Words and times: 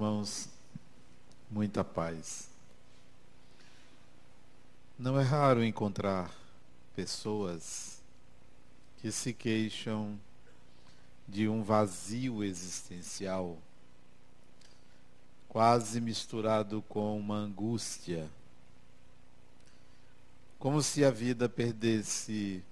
irmãos, 0.00 0.48
muita 1.50 1.84
paz. 1.84 2.48
Não 4.98 5.20
é 5.20 5.22
raro 5.22 5.62
encontrar 5.62 6.34
pessoas 6.96 8.00
que 8.96 9.12
se 9.12 9.34
queixam 9.34 10.18
de 11.28 11.50
um 11.50 11.62
vazio 11.62 12.42
existencial, 12.42 13.58
quase 15.50 16.00
misturado 16.00 16.80
com 16.88 17.18
uma 17.18 17.36
angústia, 17.36 18.26
como 20.58 20.82
se 20.82 21.04
a 21.04 21.10
vida 21.10 21.46
perdesse 21.46 22.64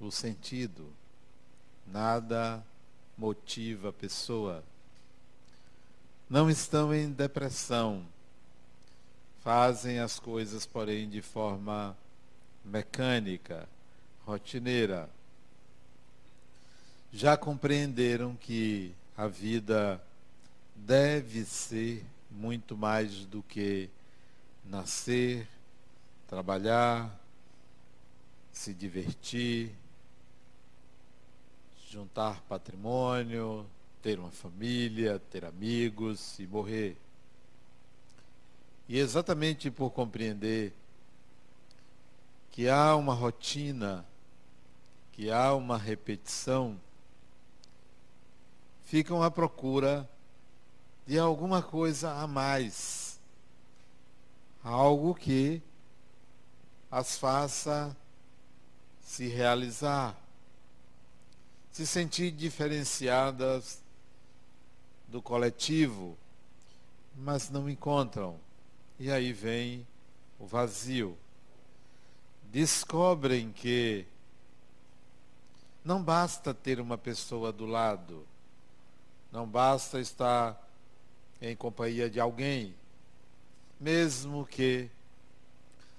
o 0.00 0.10
sentido, 0.10 0.90
nada 1.86 2.64
motiva 3.18 3.90
a 3.90 3.92
pessoa 3.92 4.64
não 6.30 6.48
estão 6.48 6.94
em 6.94 7.10
depressão, 7.10 8.06
fazem 9.40 9.98
as 9.98 10.20
coisas, 10.20 10.64
porém, 10.64 11.10
de 11.10 11.20
forma 11.20 11.96
mecânica, 12.64 13.68
rotineira. 14.24 15.10
Já 17.12 17.36
compreenderam 17.36 18.36
que 18.36 18.94
a 19.16 19.26
vida 19.26 20.00
deve 20.76 21.44
ser 21.44 22.06
muito 22.30 22.76
mais 22.76 23.26
do 23.26 23.42
que 23.42 23.90
nascer, 24.64 25.48
trabalhar, 26.28 27.12
se 28.52 28.72
divertir, 28.72 29.72
juntar 31.88 32.40
patrimônio, 32.42 33.66
ter 34.02 34.18
uma 34.18 34.30
família, 34.30 35.18
ter 35.30 35.44
amigos 35.44 36.38
e 36.38 36.46
morrer. 36.46 36.96
E 38.88 38.98
exatamente 38.98 39.70
por 39.70 39.90
compreender 39.90 40.72
que 42.50 42.68
há 42.68 42.96
uma 42.96 43.14
rotina, 43.14 44.04
que 45.12 45.30
há 45.30 45.54
uma 45.54 45.78
repetição, 45.78 46.80
ficam 48.84 49.22
à 49.22 49.30
procura 49.30 50.08
de 51.06 51.18
alguma 51.18 51.62
coisa 51.62 52.12
a 52.12 52.26
mais. 52.26 53.20
Algo 54.64 55.14
que 55.14 55.62
as 56.90 57.16
faça 57.16 57.96
se 59.00 59.28
realizar, 59.28 60.16
se 61.70 61.86
sentir 61.86 62.32
diferenciadas 62.32 63.80
do 65.10 65.20
coletivo, 65.20 66.16
mas 67.16 67.50
não 67.50 67.68
encontram. 67.68 68.38
E 68.98 69.10
aí 69.10 69.32
vem 69.32 69.86
o 70.38 70.46
vazio. 70.46 71.18
Descobrem 72.50 73.52
que 73.52 74.06
não 75.84 76.02
basta 76.02 76.54
ter 76.54 76.80
uma 76.80 76.96
pessoa 76.96 77.52
do 77.52 77.66
lado, 77.66 78.26
não 79.32 79.46
basta 79.46 80.00
estar 80.00 80.68
em 81.40 81.56
companhia 81.56 82.08
de 82.08 82.20
alguém, 82.20 82.74
mesmo 83.80 84.46
que 84.46 84.90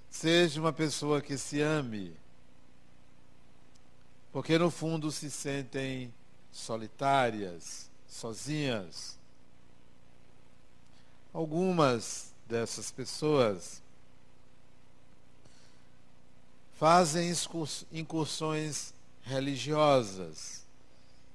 seja 0.09 0.59
uma 0.59 0.71
pessoa 0.71 1.21
que 1.21 1.37
se 1.37 1.61
ame, 1.61 2.15
porque 4.31 4.57
no 4.57 4.69
fundo 4.69 5.11
se 5.11 5.31
sentem 5.31 6.13
solitárias, 6.51 7.90
sozinhas. 8.11 9.17
Algumas 11.33 12.33
dessas 12.47 12.91
pessoas 12.91 13.81
fazem 16.73 17.33
incursões 17.91 18.93
religiosas, 19.23 20.65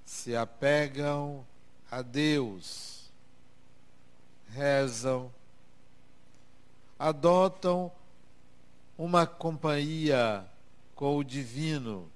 se 0.04 0.36
apegam 0.36 1.44
a 1.90 2.02
Deus, 2.02 3.10
rezam, 4.50 5.32
adotam 6.98 7.90
uma 8.98 9.26
companhia 9.26 10.44
com 10.94 11.16
o 11.16 11.24
divino, 11.24 12.10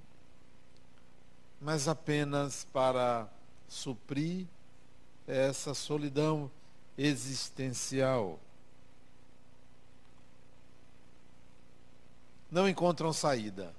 mas 1.61 1.89
apenas 1.89 2.67
para 2.73 3.29
suprir 3.71 4.47
essa 5.29 5.73
solidão 5.73 6.51
existencial. 6.99 8.39
Não 12.51 12.69
encontram 12.69 13.13
saída. 13.13 13.73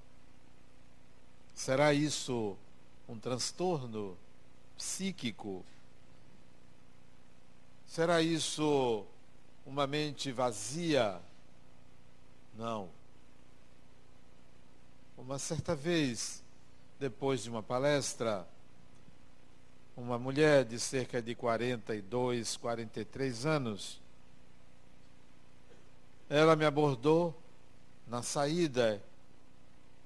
Será 1.54 1.94
isso 1.94 2.58
um 3.08 3.20
transtorno 3.20 4.18
psíquico? 4.78 5.64
Será 7.86 8.22
isso 8.22 9.06
uma 9.66 9.86
mente 9.86 10.32
vazia? 10.32 11.22
Não. 12.58 12.90
Uma 15.18 15.38
certa 15.38 15.76
vez, 15.76 16.42
depois 16.98 17.44
de 17.44 17.50
uma 17.50 17.62
palestra, 17.62 18.48
uma 19.96 20.18
mulher 20.18 20.66
de 20.66 20.80
cerca 20.80 21.22
de 21.22 21.36
42, 21.36 22.58
43 22.58 23.46
anos. 23.46 24.02
Ela 26.30 26.56
me 26.56 26.66
abordou 26.66 27.36
na 28.08 28.24
saída 28.24 29.02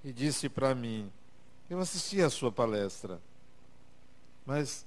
e 0.03 0.11
disse 0.11 0.49
para 0.49 0.73
mim: 0.73 1.11
Eu 1.69 1.79
assisti 1.79 2.21
a 2.21 2.29
sua 2.29 2.51
palestra, 2.51 3.19
mas 4.45 4.85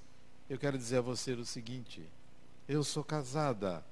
eu 0.48 0.58
quero 0.58 0.78
dizer 0.78 0.98
a 0.98 1.02
você 1.02 1.32
o 1.32 1.44
seguinte: 1.44 2.02
eu 2.68 2.84
sou 2.84 3.02
casada, 3.02 3.84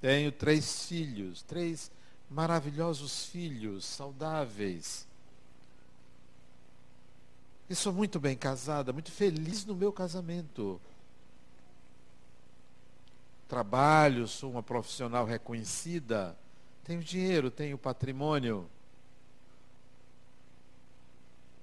tenho 0.00 0.30
três 0.30 0.86
filhos, 0.86 1.42
três 1.42 1.90
maravilhosos 2.28 3.26
filhos, 3.26 3.84
saudáveis. 3.84 5.08
E 7.70 7.74
sou 7.76 7.92
muito 7.92 8.18
bem 8.18 8.36
casada, 8.36 8.92
muito 8.92 9.12
feliz 9.12 9.64
no 9.64 9.76
meu 9.76 9.92
casamento. 9.92 10.80
Trabalho, 13.46 14.26
sou 14.26 14.50
uma 14.50 14.62
profissional 14.62 15.24
reconhecida, 15.24 16.36
tenho 16.82 17.00
dinheiro, 17.00 17.48
tenho 17.48 17.78
patrimônio. 17.78 18.68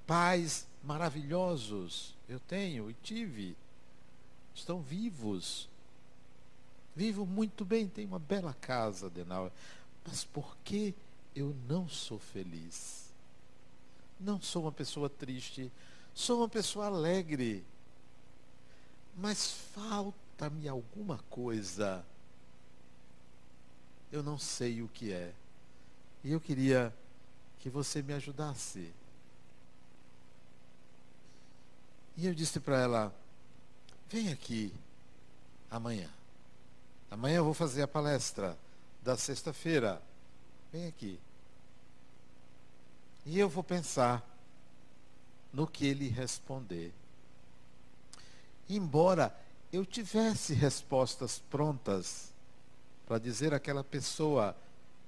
Pais 0.06 0.66
maravilhosos, 0.82 2.16
eu 2.30 2.40
tenho 2.40 2.90
e 2.90 2.94
tive. 2.94 3.58
Estão 4.56 4.80
vivos. 4.80 5.68
Vivo 6.96 7.26
muito 7.26 7.66
bem, 7.66 7.86
tenho 7.86 8.08
uma 8.08 8.20
bela 8.20 8.56
casa, 8.62 9.10
Denal. 9.10 9.52
Mas 10.06 10.24
por 10.24 10.56
que 10.64 10.96
eu 11.36 11.54
não 11.68 11.90
sou 11.90 12.18
feliz? 12.18 13.12
Não 14.18 14.42
sou 14.42 14.64
uma 14.64 14.72
pessoa 14.72 15.10
triste, 15.10 15.70
Sou 16.18 16.40
uma 16.40 16.50
pessoa 16.50 16.88
alegre, 16.88 17.64
mas 19.16 19.52
falta-me 19.76 20.68
alguma 20.68 21.20
coisa. 21.30 22.04
Eu 24.12 24.24
não 24.24 24.40
sei 24.40 24.82
o 24.82 24.88
que 24.88 25.14
é. 25.14 25.32
E 26.24 26.32
eu 26.32 26.42
queria 26.42 26.92
que 27.60 27.70
você 27.70 28.02
me 28.02 28.14
ajudasse. 28.14 28.92
E 32.18 32.26
eu 32.26 32.34
disse 32.34 32.60
para 32.60 32.82
ela: 32.82 33.14
vem 34.10 34.32
aqui 34.32 34.74
amanhã. 35.70 36.10
Amanhã 37.12 37.38
eu 37.38 37.46
vou 37.46 37.54
fazer 37.54 37.84
a 37.84 37.88
palestra 37.88 38.58
da 39.04 39.16
sexta-feira. 39.16 40.02
Vem 40.74 40.88
aqui. 40.88 41.20
E 43.24 43.38
eu 43.38 43.48
vou 43.48 43.64
pensar 43.64 44.28
no 45.58 45.66
que 45.66 45.88
ele 45.88 46.08
responder. 46.08 46.94
Embora 48.70 49.36
eu 49.74 49.84
tivesse 49.84 50.54
respostas 50.54 51.42
prontas 51.50 52.32
para 53.08 53.18
dizer 53.18 53.56
àquela 53.56 53.84
pessoa, 53.84 54.56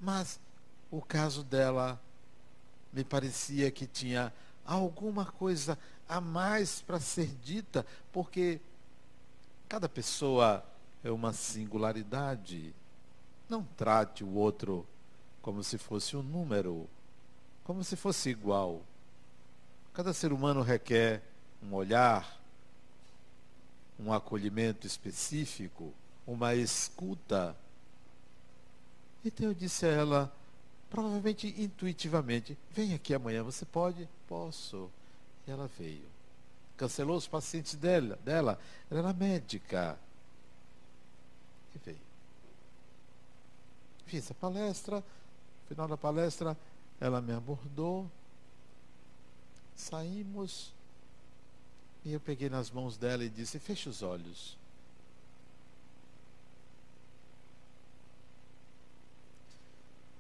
mas 0.02 0.40
o 0.90 1.04
caso 1.04 1.44
dela 1.44 2.02
me 2.92 3.04
parecia 3.04 3.70
que 3.70 3.86
tinha 3.86 4.34
alguma 4.66 5.24
coisa 5.24 5.78
a 6.08 6.20
mais 6.20 6.82
para 6.82 7.00
ser 7.00 7.28
dita, 7.44 7.86
porque 8.12 8.60
cada 9.68 9.88
pessoa 9.88 10.66
é 11.04 11.12
uma 11.12 11.32
singularidade. 11.32 12.74
Não 13.48 13.64
trate 13.78 14.24
o 14.24 14.34
outro 14.34 14.84
como 15.44 15.64
se 15.64 15.78
fosse 15.78 16.18
um 16.18 16.24
número, 16.24 16.90
como 17.64 17.84
se 17.84 17.96
fosse 17.96 18.32
igual. 18.32 18.82
Cada 20.00 20.14
ser 20.14 20.32
humano 20.32 20.62
requer 20.62 21.22
um 21.62 21.74
olhar, 21.74 22.40
um 24.00 24.14
acolhimento 24.14 24.88
específico, 24.88 25.94
uma 26.26 26.56
escuta. 26.56 27.54
Então 29.26 29.48
eu 29.48 29.54
disse 29.54 29.86
a 29.86 29.90
ela, 29.90 30.34
provavelmente 30.90 31.54
intuitivamente, 31.62 32.58
vem 32.72 32.94
aqui 32.94 33.14
amanhã, 33.14 33.44
você 33.44 33.66
pode? 33.66 34.08
Posso. 34.26 34.90
E 35.46 35.52
ela 35.52 35.70
veio. 35.78 36.08
Cancelou 36.78 37.18
os 37.18 37.28
pacientes 37.28 37.76
dela, 37.76 38.18
dela. 38.24 38.58
Ela 38.90 39.02
era 39.02 39.12
médica. 39.12 40.00
E 41.76 41.78
veio. 41.78 42.00
Fiz 44.06 44.32
a 44.32 44.34
palestra. 44.34 45.00
No 45.00 45.68
final 45.68 45.90
da 45.90 45.98
palestra, 45.98 46.58
ela 47.02 47.20
me 47.20 47.34
abordou. 47.34 48.10
Saímos. 49.80 50.74
E 52.04 52.12
eu 52.12 52.20
peguei 52.20 52.50
nas 52.50 52.70
mãos 52.70 52.98
dela 52.98 53.24
e 53.24 53.30
disse: 53.30 53.58
Feche 53.60 53.88
os 53.88 54.04
olhos. 54.04 54.58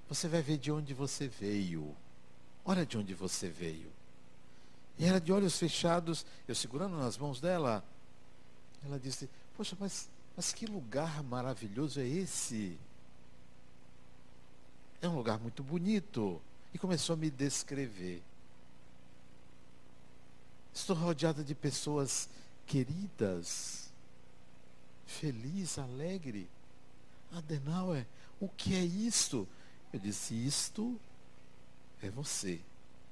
Você 0.08 0.30
vai 0.30 0.42
ver 0.42 0.58
de 0.58 0.72
onde 0.72 0.94
você 0.94 1.28
veio. 1.28 1.94
Olha 2.64 2.86
de 2.86 2.98
onde 2.98 3.14
você 3.14 3.50
veio. 3.50 3.92
E 4.98 5.06
ela 5.06 5.20
de 5.20 5.32
olhos 5.32 5.60
fechados, 5.60 6.26
eu 6.48 6.56
segurando 6.56 6.98
nas 6.98 7.18
mãos 7.18 7.42
dela, 7.42 7.84
ela 8.86 8.98
disse: 8.98 9.30
Poxa, 9.58 9.76
mas, 9.78 10.10
mas 10.38 10.54
que 10.54 10.66
lugar 10.66 11.22
maravilhoso 11.22 12.00
é 12.00 12.08
esse? 12.08 12.80
É 15.02 15.08
um 15.08 15.16
lugar 15.16 15.38
muito 15.38 15.62
bonito. 15.62 16.42
E 16.74 16.78
começou 16.78 17.14
a 17.14 17.18
me 17.18 17.30
descrever. 17.30 18.24
Estou 20.74 20.96
rodeada 20.96 21.44
de 21.44 21.54
pessoas 21.54 22.30
queridas, 22.66 23.90
feliz, 25.06 25.78
alegre. 25.78 26.50
Adenauer, 27.32 28.08
o 28.40 28.48
que 28.48 28.76
é 28.76 28.84
isto? 28.84 29.48
Eu 29.92 30.00
disse: 30.00 30.34
Isto 30.34 31.00
é 32.02 32.10
você, 32.10 32.62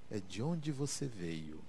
é 0.10 0.20
de 0.20 0.42
onde 0.42 0.72
você 0.72 1.06
veio. 1.06 1.62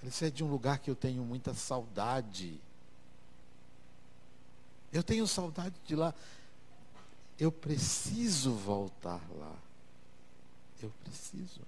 Ele 0.00 0.10
disse: 0.10 0.24
É 0.26 0.30
de 0.30 0.44
um 0.44 0.50
lugar 0.50 0.78
que 0.78 0.90
eu 0.90 0.96
tenho 0.96 1.22
muita 1.24 1.54
saudade. 1.54 2.60
Eu 4.92 5.02
tenho 5.02 5.26
saudade 5.26 5.74
de 5.86 5.96
lá. 5.96 6.14
Eu 7.38 7.50
preciso 7.50 8.54
voltar 8.54 9.20
lá. 9.38 9.56
Eu 10.82 10.90
preciso. 11.02 11.60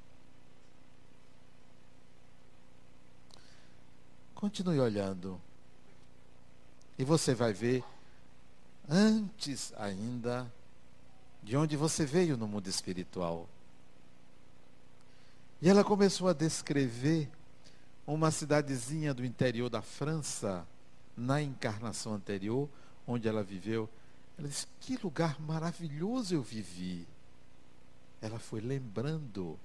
Continue 4.34 4.80
olhando. 4.80 5.40
E 6.98 7.04
você 7.04 7.34
vai 7.34 7.52
ver, 7.52 7.82
antes 8.88 9.72
ainda, 9.76 10.50
de 11.42 11.56
onde 11.56 11.76
você 11.76 12.06
veio 12.06 12.36
no 12.36 12.46
mundo 12.46 12.68
espiritual. 12.68 13.48
E 15.60 15.68
ela 15.68 15.82
começou 15.82 16.28
a 16.28 16.32
descrever 16.32 17.30
uma 18.06 18.30
cidadezinha 18.30 19.14
do 19.14 19.24
interior 19.24 19.70
da 19.70 19.82
França, 19.82 20.66
na 21.16 21.40
encarnação 21.40 22.14
anterior, 22.14 22.68
onde 23.06 23.28
ela 23.28 23.42
viveu. 23.42 23.88
Ela 24.38 24.48
disse: 24.48 24.66
Que 24.80 24.96
lugar 24.96 25.40
maravilhoso 25.40 26.34
eu 26.34 26.42
vivi. 26.42 27.06
Ela 28.20 28.38
foi 28.38 28.60
lembrando 28.60 29.58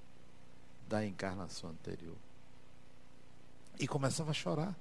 da 0.87 1.05
encarnação 1.05 1.69
anterior. 1.69 2.15
E 3.79 3.87
começava 3.87 4.31
a 4.31 4.33
chorar. 4.33 4.75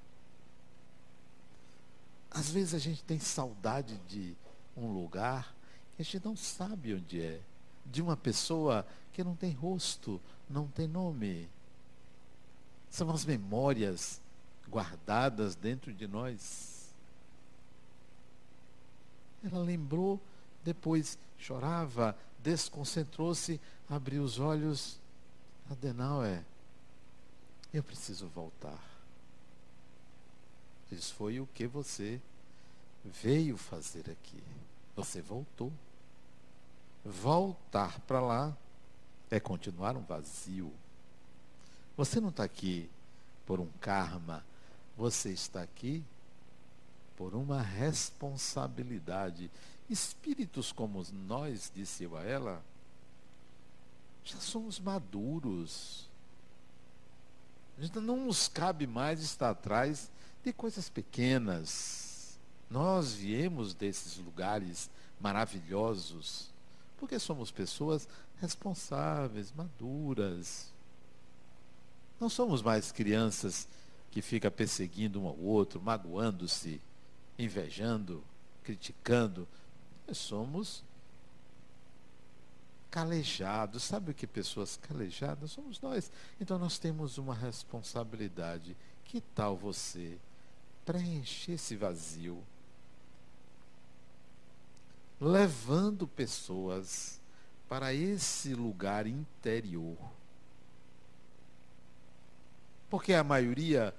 Às 2.31 2.50
vezes 2.50 2.75
a 2.75 2.79
gente 2.79 3.03
tem 3.05 3.19
saudade 3.19 3.97
de 4.09 4.37
um 4.77 4.93
lugar 4.93 5.55
que 5.97 6.03
a 6.03 6.05
gente 6.05 6.25
não 6.25 6.37
sabe 6.37 6.95
onde 6.95 7.23
é. 7.23 7.41
De 7.87 8.03
uma 8.03 8.17
pessoa 8.17 8.87
que 9.12 9.25
não 9.25 9.35
tem 9.35 9.53
rosto, 9.53 10.21
não 10.50 10.67
tem 10.67 10.87
nome. 10.87 11.49
São 12.91 13.11
as 13.11 13.25
memórias 13.25 14.21
guardadas 14.69 15.55
dentro 15.55 15.93
de 15.93 16.06
nós. 16.06 16.93
Ela 19.43 19.62
lembrou, 19.62 20.21
depois 20.65 21.19
chorava, 21.39 22.17
desconcentrou-se, 22.43 23.61
abriu 23.89 24.23
os 24.23 24.39
olhos. 24.39 25.01
Adenauer, 25.71 26.43
eu 27.73 27.82
preciso 27.82 28.26
voltar. 28.29 28.82
Isso 30.91 31.15
foi 31.15 31.38
o 31.38 31.47
que 31.55 31.67
você 31.67 32.20
veio 33.05 33.56
fazer 33.56 34.11
aqui. 34.11 34.43
Você 34.97 35.20
voltou. 35.20 35.73
Voltar 37.05 38.00
para 38.00 38.20
lá 38.20 38.56
é 39.31 39.38
continuar 39.38 39.97
um 39.97 40.03
vazio. 40.03 40.73
Você 41.97 42.20
não 42.20 42.31
está 42.31 42.44
aqui 42.44 42.88
por 43.47 43.61
um 43.61 43.69
karma. 43.81 44.44
Você 44.97 45.31
está 45.31 45.62
aqui 45.62 46.03
por 47.17 47.35
uma 47.35 47.61
responsabilidade. 47.61 49.50
Espíritos 49.91 50.73
como 50.73 51.05
nós, 51.26 51.70
disse 51.75 52.05
eu 52.05 52.17
a 52.17 52.23
ela, 52.23 52.62
já 54.25 54.38
somos 54.38 54.79
maduros. 54.79 56.07
Não 57.95 58.17
nos 58.17 58.49
cabe 58.49 58.87
mais 58.87 59.21
estar 59.21 59.51
atrás 59.51 60.11
de 60.45 60.53
coisas 60.53 60.89
pequenas. 60.89 62.39
Nós 62.71 63.13
viemos 63.13 63.73
desses 63.75 64.19
lugares 64.19 64.91
maravilhosos 65.21 66.51
porque 66.99 67.19
somos 67.19 67.51
pessoas 67.51 68.09
responsáveis, 68.41 69.53
maduras. 69.53 70.73
Não 72.21 72.29
somos 72.29 72.61
mais 72.61 72.91
crianças 72.91 73.69
que 74.11 74.21
ficam 74.21 74.51
perseguindo 74.51 75.21
um 75.21 75.27
ao 75.27 75.39
outro, 75.39 75.81
magoando-se, 75.81 76.81
invejando, 77.39 78.23
criticando. 78.65 79.47
Nós 80.07 80.19
somos 80.19 80.83
calejados. 82.90 83.82
Sabe 83.82 84.11
o 84.11 84.14
que 84.14 84.26
pessoas 84.26 84.77
calejadas 84.77 85.51
somos 85.51 85.81
nós? 85.81 86.10
Então 86.41 86.58
nós 86.58 86.79
temos 86.79 87.19
uma 87.19 87.34
responsabilidade. 87.34 88.77
Que 89.05 89.20
tal 89.20 89.56
você 89.56 90.19
preencher 90.84 91.53
esse 91.53 91.77
vazio, 91.77 92.43
levando 95.20 96.06
pessoas 96.06 97.20
para 97.69 97.93
esse 97.93 98.55
lugar 98.55 99.06
interior. 99.06 99.98
Porque 102.89 103.13
a 103.13 103.22
maioria 103.22 103.94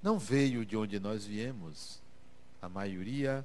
não 0.00 0.18
veio 0.18 0.64
de 0.64 0.76
onde 0.76 1.00
nós 1.00 1.24
viemos. 1.24 2.00
A 2.62 2.68
maioria 2.68 3.44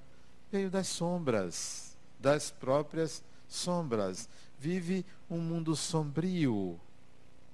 veio 0.51 0.69
das 0.69 0.87
sombras, 0.87 1.97
das 2.19 2.51
próprias 2.51 3.23
sombras. 3.53 4.27
Vive 4.59 5.05
um 5.29 5.39
mundo 5.39 5.75
sombrio, 5.75 6.79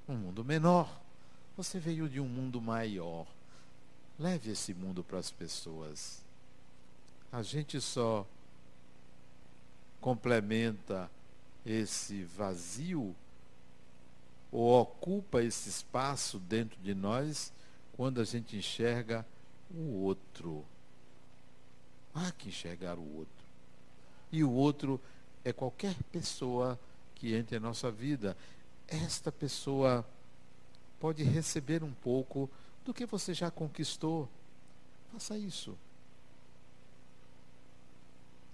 um 0.08 0.16
mundo 0.16 0.44
menor. 0.44 1.02
Você 1.58 1.80
veio 1.80 2.08
de 2.08 2.20
um 2.20 2.28
mundo 2.28 2.62
maior. 2.62 3.28
Leve 4.18 4.52
esse 4.52 4.74
mundo 4.74 5.04
para 5.04 5.20
as 5.20 5.32
pessoas. 5.32 6.24
A 7.32 7.42
gente 7.42 7.80
só 7.82 8.26
complementa 10.00 11.12
esse 11.66 12.24
vazio 12.24 13.16
ou 14.52 14.82
ocupa 14.82 15.44
esse 15.44 15.70
espaço 15.70 16.40
dentro 16.40 16.80
de 16.82 16.96
nós 16.96 17.52
quando 17.96 18.22
a 18.22 18.24
gente 18.24 18.58
enxerga 18.58 19.26
o 19.70 20.02
outro. 20.04 20.66
Há 22.16 22.32
que 22.32 22.50
enxergar 22.50 22.98
o 22.98 23.18
outro. 23.18 23.46
E 24.32 24.44
o 24.44 24.52
outro 24.52 25.00
é 25.50 25.54
qualquer 25.54 25.96
pessoa 26.12 26.80
que 27.16 27.34
entre 27.34 27.58
em 27.58 27.60
nossa 27.60 27.92
vida. 27.92 28.36
Esta 28.88 29.32
pessoa 29.32 30.06
pode 31.00 31.24
receber 31.24 31.84
um 31.84 31.92
pouco 31.92 32.50
do 32.86 32.94
que 32.94 33.06
você 33.06 33.34
já 33.34 33.52
conquistou. 33.52 34.28
Faça 35.12 35.38
isso. 35.38 35.78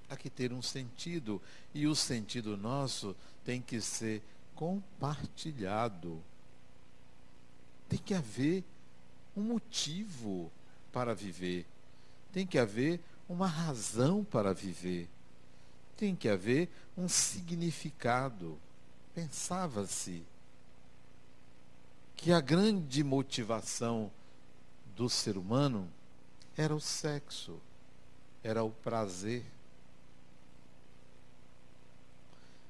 Há 0.09 0.15
que 0.15 0.29
ter 0.29 0.53
um 0.53 0.61
sentido, 0.61 1.41
e 1.73 1.87
o 1.87 1.95
sentido 1.95 2.55
nosso 2.55 3.15
tem 3.43 3.61
que 3.61 3.81
ser 3.81 4.21
compartilhado. 4.53 6.21
Tem 7.89 7.99
que 7.99 8.13
haver 8.13 8.63
um 9.35 9.41
motivo 9.41 10.51
para 10.91 11.13
viver. 11.13 11.65
Tem 12.31 12.45
que 12.45 12.57
haver 12.57 12.99
uma 13.27 13.47
razão 13.47 14.23
para 14.23 14.53
viver. 14.53 15.09
Tem 15.97 16.15
que 16.15 16.27
haver 16.27 16.69
um 16.97 17.07
significado. 17.07 18.59
Pensava-se 19.13 20.23
que 22.15 22.31
a 22.31 22.41
grande 22.41 23.03
motivação 23.03 24.11
do 24.95 25.09
ser 25.09 25.37
humano 25.37 25.89
era 26.57 26.73
o 26.73 26.79
sexo, 26.79 27.59
era 28.43 28.63
o 28.63 28.71
prazer. 28.71 29.45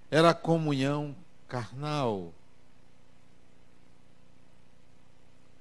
Era 0.10 0.32
a 0.32 0.36
comunhão 0.36 1.16
carnal. 1.48 2.34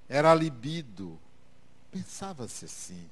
Era 0.08 0.32
a 0.32 0.34
libido. 0.34 1.18
Pensava-se 1.90 2.64
assim. 2.64 3.10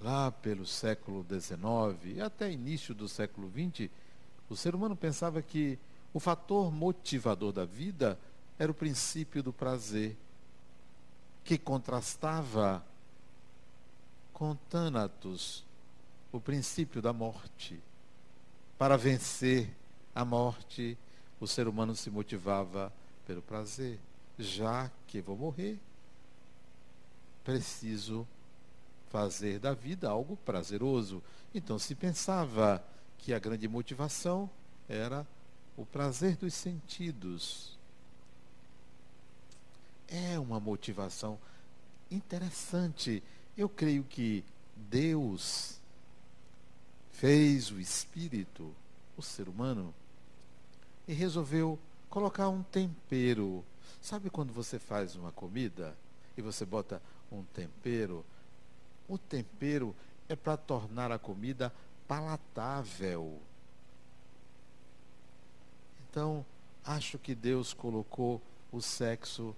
Lá 0.00 0.30
pelo 0.30 0.66
século 0.66 1.24
XIX 1.28 2.16
e 2.16 2.20
até 2.20 2.50
início 2.50 2.94
do 2.94 3.08
século 3.08 3.50
XX, 3.50 3.90
o 4.48 4.56
ser 4.56 4.74
humano 4.74 4.94
pensava 4.94 5.40
que 5.40 5.78
o 6.12 6.20
fator 6.20 6.70
motivador 6.70 7.52
da 7.52 7.64
vida 7.64 8.18
era 8.58 8.70
o 8.70 8.74
princípio 8.74 9.42
do 9.42 9.52
prazer, 9.52 10.16
que 11.44 11.58
contrastava 11.58 12.84
com 14.32 14.54
Thanatos, 14.68 15.64
o 16.32 16.40
princípio 16.40 17.00
da 17.00 17.12
morte. 17.12 17.80
Para 18.78 18.96
vencer 18.96 19.70
a 20.14 20.24
morte, 20.24 20.98
o 21.40 21.46
ser 21.46 21.68
humano 21.68 21.94
se 21.94 22.10
motivava 22.10 22.92
pelo 23.26 23.42
prazer. 23.42 23.98
Já 24.38 24.90
que 25.06 25.20
vou 25.20 25.36
morrer, 25.36 25.78
preciso 27.44 28.26
fazer 29.16 29.58
da 29.58 29.72
vida 29.72 30.10
algo 30.10 30.36
prazeroso. 30.44 31.22
Então 31.54 31.78
se 31.78 31.94
pensava 31.94 32.84
que 33.16 33.32
a 33.32 33.38
grande 33.38 33.66
motivação 33.66 34.50
era 34.86 35.26
o 35.74 35.86
prazer 35.86 36.36
dos 36.36 36.52
sentidos. 36.52 37.78
É 40.06 40.38
uma 40.38 40.60
motivação 40.60 41.38
interessante. 42.10 43.22
Eu 43.56 43.70
creio 43.70 44.04
que 44.04 44.44
Deus 44.76 45.80
fez 47.12 47.70
o 47.70 47.80
espírito, 47.80 48.70
o 49.16 49.22
ser 49.22 49.48
humano, 49.48 49.94
e 51.08 51.14
resolveu 51.14 51.78
colocar 52.10 52.50
um 52.50 52.62
tempero. 52.62 53.64
Sabe 54.02 54.28
quando 54.28 54.52
você 54.52 54.78
faz 54.78 55.16
uma 55.16 55.32
comida 55.32 55.96
e 56.36 56.42
você 56.42 56.66
bota 56.66 57.00
um 57.32 57.42
tempero? 57.54 58.22
O 59.08 59.16
tempero 59.16 59.94
é 60.28 60.34
para 60.34 60.56
tornar 60.56 61.12
a 61.12 61.18
comida 61.18 61.72
palatável. 62.08 63.40
Então, 66.08 66.44
acho 66.84 67.18
que 67.18 67.34
Deus 67.34 67.72
colocou 67.72 68.40
o 68.72 68.80
sexo 68.80 69.54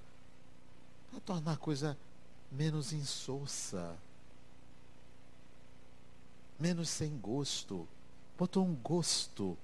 para 1.10 1.20
tornar 1.20 1.52
a 1.52 1.56
coisa 1.56 1.96
menos 2.50 2.92
insossa, 2.92 3.96
menos 6.58 6.88
sem 6.88 7.16
gosto. 7.18 7.86
Botou 8.36 8.66
um 8.66 8.74
gosto 8.74 9.56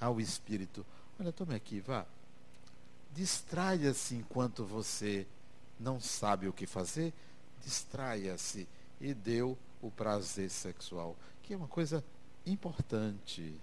ao 0.00 0.20
espírito. 0.20 0.84
Olha, 1.18 1.32
tome 1.32 1.54
aqui, 1.54 1.80
vá. 1.80 2.06
Distraia-se 3.14 4.14
enquanto 4.14 4.64
você 4.64 5.26
não 5.78 6.00
sabe 6.00 6.46
o 6.46 6.52
que 6.52 6.66
fazer. 6.66 7.12
Distraia-se 7.64 8.68
e 9.00 9.14
deu 9.14 9.56
o 9.80 9.90
prazer 9.90 10.50
sexual, 10.50 11.16
que 11.42 11.54
é 11.54 11.56
uma 11.56 11.68
coisa 11.68 12.04
importante, 12.44 13.60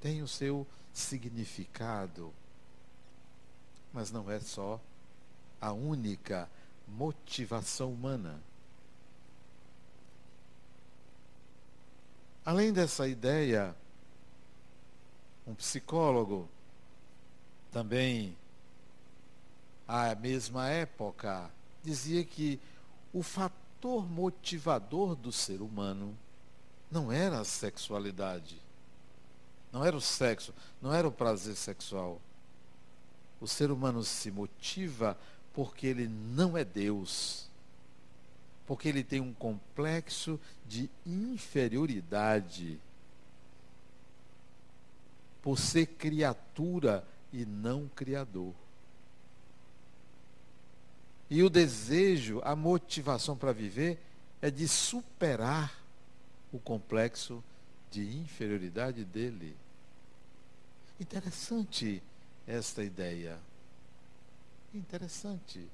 tem 0.00 0.22
o 0.22 0.28
seu 0.28 0.66
significado, 0.92 2.32
mas 3.92 4.10
não 4.10 4.30
é 4.30 4.40
só 4.40 4.80
a 5.60 5.72
única 5.72 6.48
motivação 6.86 7.92
humana. 7.92 8.40
Além 12.44 12.72
dessa 12.72 13.08
ideia, 13.08 13.74
um 15.46 15.54
psicólogo 15.54 16.48
também 17.72 18.36
à 19.88 20.14
mesma 20.14 20.68
época 20.68 21.50
dizia 21.82 22.24
que 22.24 22.60
o 23.12 23.22
fator 23.22 23.63
motivador 23.88 25.14
do 25.14 25.30
ser 25.30 25.60
humano 25.60 26.16
não 26.90 27.10
era 27.10 27.40
a 27.40 27.44
sexualidade, 27.44 28.56
não 29.72 29.84
era 29.84 29.96
o 29.96 30.00
sexo, 30.00 30.54
não 30.80 30.92
era 30.92 31.06
o 31.06 31.12
prazer 31.12 31.56
sexual. 31.56 32.20
O 33.40 33.46
ser 33.46 33.70
humano 33.70 34.02
se 34.02 34.30
motiva 34.30 35.18
porque 35.52 35.86
ele 35.86 36.08
não 36.08 36.56
é 36.56 36.64
Deus. 36.64 37.48
Porque 38.66 38.88
ele 38.88 39.04
tem 39.04 39.20
um 39.20 39.34
complexo 39.34 40.40
de 40.66 40.88
inferioridade. 41.04 42.80
Por 45.42 45.58
ser 45.58 45.86
criatura 45.86 47.06
e 47.32 47.44
não 47.44 47.88
criador. 47.88 48.54
E 51.30 51.42
o 51.42 51.50
desejo, 51.50 52.40
a 52.44 52.54
motivação 52.54 53.36
para 53.36 53.52
viver 53.52 53.98
é 54.40 54.50
de 54.50 54.68
superar 54.68 55.74
o 56.52 56.58
complexo 56.58 57.42
de 57.90 58.18
inferioridade 58.18 59.04
dele. 59.04 59.56
Interessante 61.00 62.02
esta 62.46 62.84
ideia. 62.84 63.38
Interessante. 64.74 65.66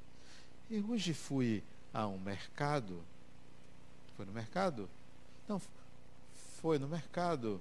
E 0.71 0.80
hoje 0.80 1.12
fui 1.12 1.62
a 1.92 2.07
um 2.07 2.19
mercado. 2.19 3.02
Foi 4.16 4.25
no 4.25 4.33
mercado? 4.33 4.88
Não, 5.49 5.61
foi 6.61 6.78
no 6.78 6.87
mercado. 6.87 7.61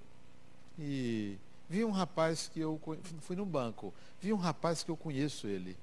E 0.77 1.37
Vi 1.69 1.85
um 1.85 1.91
rapaz 1.91 2.49
que 2.51 2.59
eu 2.59 2.81
fui 3.21 3.35
no 3.35 3.45
banco, 3.45 3.93
vi 4.19 4.33
um 4.33 4.37
rapaz 4.37 4.81
que 4.81 4.89
eu 4.89 4.97
conheço 4.97 5.45
ele. 5.45 5.77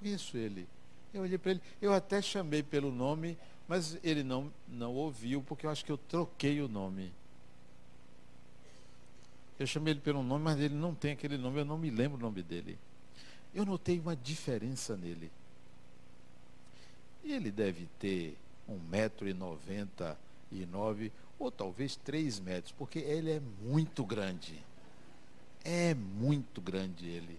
Conheço 0.00 0.36
ele. 0.36 0.68
Eu 1.12 1.22
olhei 1.22 1.38
para 1.38 1.52
ele, 1.52 1.62
eu 1.80 1.92
até 1.92 2.20
chamei 2.20 2.62
pelo 2.62 2.92
nome, 2.92 3.36
mas 3.66 3.98
ele 4.02 4.22
não 4.22 4.52
não 4.68 4.94
ouviu 4.94 5.42
porque 5.42 5.66
eu 5.66 5.70
acho 5.70 5.84
que 5.84 5.92
eu 5.92 5.98
troquei 5.98 6.60
o 6.60 6.68
nome. 6.68 7.12
Eu 9.58 9.66
chamei 9.66 9.94
ele 9.94 10.00
pelo 10.00 10.22
nome, 10.22 10.44
mas 10.44 10.60
ele 10.60 10.74
não 10.74 10.94
tem 10.94 11.12
aquele 11.12 11.36
nome, 11.36 11.60
eu 11.60 11.64
não 11.64 11.78
me 11.78 11.90
lembro 11.90 12.16
o 12.18 12.20
nome 12.20 12.42
dele. 12.42 12.78
Eu 13.54 13.64
notei 13.64 13.98
uma 13.98 14.14
diferença 14.14 14.96
nele. 14.96 15.30
Ele 17.24 17.50
deve 17.50 17.88
ter 17.98 18.36
um 18.68 18.78
metro 18.78 19.28
e 19.28 19.34
noventa 19.34 20.16
e 20.52 20.64
nove 20.66 21.10
ou 21.38 21.50
talvez 21.50 21.96
3 21.96 22.38
metros, 22.40 22.72
porque 22.72 22.98
ele 22.98 23.30
é 23.30 23.40
muito 23.62 24.04
grande. 24.04 24.62
É 25.64 25.94
muito 25.94 26.60
grande 26.60 27.06
ele. 27.06 27.38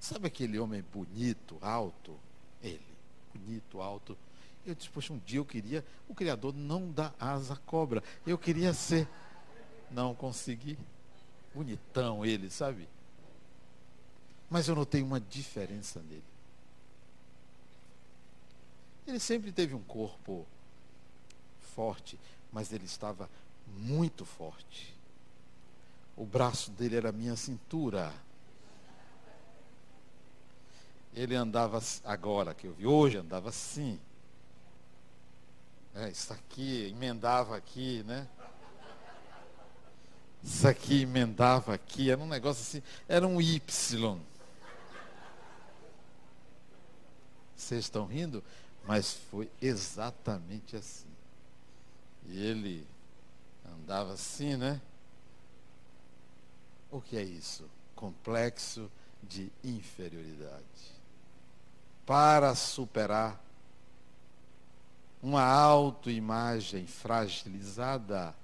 Sabe 0.00 0.26
aquele 0.26 0.58
homem 0.58 0.82
bonito, 0.92 1.58
alto? 1.60 2.18
Ele, 2.62 2.80
bonito, 3.34 3.82
alto. 3.82 4.16
Eu 4.64 4.74
disse, 4.74 4.88
poxa, 4.88 5.12
um 5.12 5.18
dia 5.18 5.38
eu 5.38 5.44
queria, 5.44 5.84
o 6.08 6.14
Criador 6.14 6.54
não 6.54 6.90
dá 6.90 7.12
asa 7.20 7.54
à 7.54 7.56
cobra. 7.56 8.02
Eu 8.26 8.38
queria 8.38 8.72
ser. 8.72 9.06
Não 9.90 10.14
consegui. 10.14 10.78
Bonitão 11.54 12.24
ele, 12.24 12.48
sabe? 12.48 12.88
Mas 14.48 14.68
eu 14.68 14.74
notei 14.74 15.02
uma 15.02 15.20
diferença 15.20 16.00
nele. 16.00 16.24
Ele 19.06 19.18
sempre 19.18 19.52
teve 19.52 19.74
um 19.74 19.82
corpo 19.82 20.46
forte, 21.74 22.18
mas 22.52 22.72
ele 22.72 22.84
estava 22.84 23.28
muito 23.66 24.24
forte. 24.24 24.96
O 26.16 26.24
braço 26.24 26.70
dele 26.70 26.96
era 26.96 27.12
minha 27.12 27.36
cintura. 27.36 28.12
Ele 31.14 31.34
andava 31.34 31.80
agora 32.04 32.54
que 32.54 32.66
eu 32.66 32.72
vi, 32.72 32.86
hoje 32.86 33.18
andava 33.18 33.48
assim. 33.48 33.98
É, 35.94 36.08
isso 36.08 36.32
aqui 36.32 36.88
emendava 36.88 37.56
aqui, 37.56 38.02
né? 38.04 38.28
Isso 40.42 40.66
aqui 40.66 41.02
emendava 41.02 41.74
aqui, 41.74 42.10
era 42.10 42.20
um 42.20 42.28
negócio 42.28 42.62
assim, 42.62 42.82
era 43.08 43.26
um 43.26 43.40
Y. 43.40 44.20
Vocês 47.56 47.84
estão 47.84 48.06
rindo? 48.06 48.42
Mas 48.86 49.12
foi 49.30 49.50
exatamente 49.60 50.76
assim. 50.76 51.10
E 52.26 52.42
ele 52.42 52.86
andava 53.64 54.14
assim, 54.14 54.56
né? 54.56 54.80
O 56.90 57.00
que 57.00 57.16
é 57.16 57.22
isso? 57.22 57.68
Complexo 57.94 58.90
de 59.22 59.52
inferioridade. 59.62 60.99
Para 62.06 62.54
superar 62.54 63.40
uma 65.22 65.44
autoimagem 65.44 66.86
fragilizada, 66.86 68.34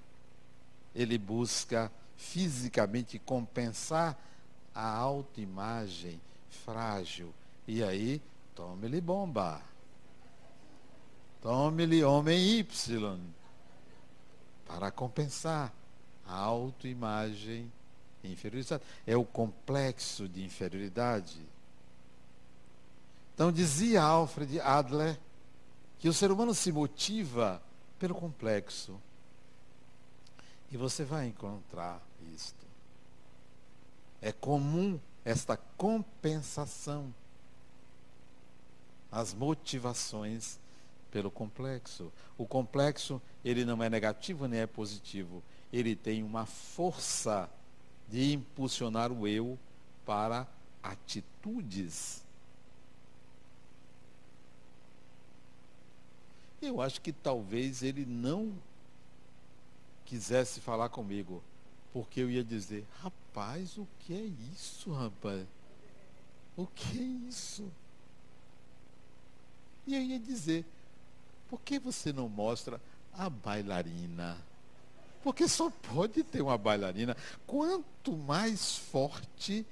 ele 0.95 1.17
busca 1.17 1.91
fisicamente 2.15 3.19
compensar 3.19 4.17
a 4.73 4.87
autoimagem 4.87 6.21
frágil. 6.65 7.33
E 7.67 7.83
aí, 7.83 8.21
tome-lhe 8.55 9.01
bomba. 9.01 9.61
Tome-lhe 11.41 12.03
homem 12.03 12.59
Y 12.59 13.19
para 14.65 14.91
compensar 14.91 15.73
a 16.25 16.35
autoimagem 16.35 17.71
inferioridade. 18.23 18.83
É 19.05 19.15
o 19.15 19.23
complexo 19.23 20.27
de 20.27 20.43
inferioridade. 20.43 21.39
Então 23.37 23.51
dizia 23.51 24.01
Alfred 24.01 24.59
Adler 24.59 25.15
que 25.99 26.09
o 26.09 26.13
ser 26.13 26.31
humano 26.31 26.55
se 26.55 26.71
motiva 26.71 27.61
pelo 27.99 28.15
complexo. 28.15 28.99
E 30.71 30.75
você 30.75 31.05
vai 31.05 31.27
encontrar 31.27 32.01
isto. 32.33 32.65
É 34.19 34.31
comum 34.31 34.99
esta 35.23 35.55
compensação. 35.55 37.13
As 39.11 39.35
motivações 39.35 40.59
pelo 41.11 41.29
complexo. 41.29 42.11
O 42.39 42.45
complexo, 42.47 43.21
ele 43.45 43.63
não 43.63 43.83
é 43.83 43.87
negativo 43.87 44.47
nem 44.47 44.61
é 44.61 44.65
positivo. 44.65 45.43
Ele 45.71 45.95
tem 45.95 46.23
uma 46.23 46.47
força 46.47 47.47
de 48.09 48.33
impulsionar 48.33 49.11
o 49.11 49.27
eu 49.27 49.59
para 50.03 50.47
atitudes. 50.81 52.25
Eu 56.61 56.81
acho 56.81 57.01
que 57.01 57.11
talvez 57.11 57.83
ele 57.83 58.05
não 58.05 58.53
quisesse 60.05 60.59
falar 60.59 60.89
comigo, 60.89 61.43
porque 61.93 62.21
eu 62.21 62.29
ia 62.29 62.43
dizer: 62.43 62.85
rapaz, 63.01 63.77
o 63.77 63.87
que 63.99 64.13
é 64.13 64.31
isso, 64.53 64.91
rapaz? 64.91 65.45
O 66.55 66.65
que 66.65 66.99
é 66.99 67.29
isso? 67.29 67.71
E 69.85 69.95
eu 69.95 70.01
ia 70.01 70.19
dizer: 70.19 70.65
por 71.49 71.61
que 71.61 71.77
você 71.77 72.11
não 72.11 72.27
mostra 72.27 72.81
a 73.13 73.29
bailarina? 73.29 74.37
Porque 75.23 75.47
só 75.47 75.69
pode 75.69 76.23
ter 76.23 76.41
uma 76.41 76.57
bailarina. 76.57 77.15
Quanto 77.45 78.15
mais 78.15 78.77
forte, 78.77 79.65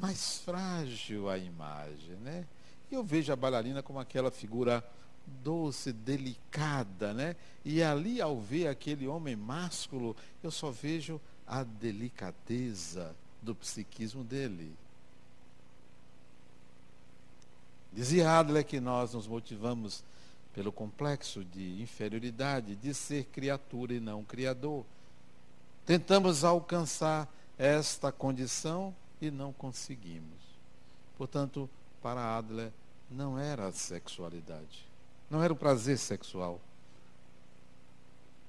mais 0.00 0.38
frágil 0.38 1.28
a 1.28 1.38
imagem, 1.38 2.16
né? 2.16 2.46
Eu 2.90 3.04
vejo 3.04 3.32
a 3.32 3.36
bailarina 3.36 3.82
como 3.82 3.98
aquela 4.00 4.30
figura 4.30 4.84
doce, 5.26 5.92
delicada, 5.92 7.12
né? 7.12 7.36
E 7.64 7.82
ali, 7.82 8.20
ao 8.20 8.40
ver 8.40 8.68
aquele 8.68 9.06
homem 9.06 9.36
másculo, 9.36 10.16
eu 10.42 10.50
só 10.50 10.70
vejo 10.70 11.20
a 11.46 11.62
delicadeza 11.62 13.14
do 13.42 13.54
psiquismo 13.54 14.22
dele. 14.22 14.74
Dizia 17.92 18.38
Adler 18.38 18.64
que 18.64 18.80
nós 18.80 19.14
nos 19.14 19.26
motivamos 19.26 20.04
pelo 20.54 20.70
complexo 20.72 21.44
de 21.44 21.80
inferioridade, 21.80 22.76
de 22.76 22.94
ser 22.94 23.24
criatura 23.24 23.94
e 23.94 24.00
não 24.00 24.24
criador. 24.24 24.84
Tentamos 25.84 26.44
alcançar 26.44 27.28
esta 27.58 28.12
condição 28.12 28.94
e 29.20 29.30
não 29.30 29.52
conseguimos. 29.52 30.38
Portanto, 31.16 31.68
para 32.02 32.38
Adler, 32.38 32.72
não 33.10 33.38
era 33.38 33.66
a 33.66 33.72
sexualidade, 33.72 34.86
não 35.30 35.42
era 35.42 35.52
o 35.52 35.56
prazer 35.56 35.96
sexual. 35.96 36.60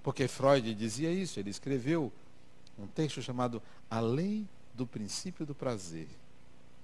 Porque 0.03 0.27
Freud 0.27 0.73
dizia 0.73 1.11
isso, 1.11 1.39
ele 1.39 1.51
escreveu 1.51 2.11
um 2.77 2.87
texto 2.87 3.21
chamado 3.21 3.61
A 3.89 3.99
Lei 3.99 4.47
do 4.73 4.87
Princípio 4.87 5.45
do 5.45 5.53
Prazer. 5.53 6.07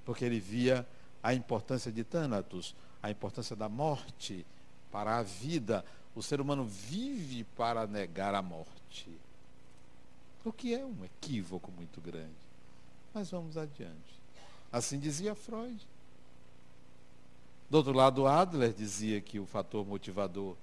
Porque 0.06 0.24
ele 0.24 0.40
via 0.40 0.88
a 1.24 1.34
importância 1.34 1.92
de 1.92 2.04
Thanatos, 2.04 2.76
a 3.02 3.10
importância 3.10 3.56
da 3.56 3.68
morte, 3.68 4.46
para 4.92 5.18
a 5.18 5.24
vida. 5.24 5.84
O 6.16 6.22
ser 6.22 6.40
humano 6.40 6.64
vive 6.64 7.44
para 7.56 7.88
negar 7.88 8.36
a 8.36 8.42
morte. 8.42 9.10
O 10.46 10.54
que 10.54 10.74
é 10.74 10.86
um 10.86 11.04
equívoco 11.04 11.72
muito 11.72 12.00
grande. 12.00 12.32
Mas 13.14 13.32
vamos 13.32 13.58
adiante. 13.58 14.22
Assim 14.72 15.00
dizia 15.00 15.34
Freud. 15.34 15.86
Do 17.70 17.78
outro 17.78 17.92
lado, 17.92 18.28
Adler 18.28 18.72
dizia 18.72 19.20
que 19.20 19.40
o 19.40 19.46
fator 19.46 19.86
motivador 19.86 20.56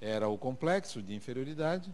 era 0.00 0.28
o 0.28 0.38
complexo 0.38 1.02
de 1.02 1.14
inferioridade. 1.14 1.92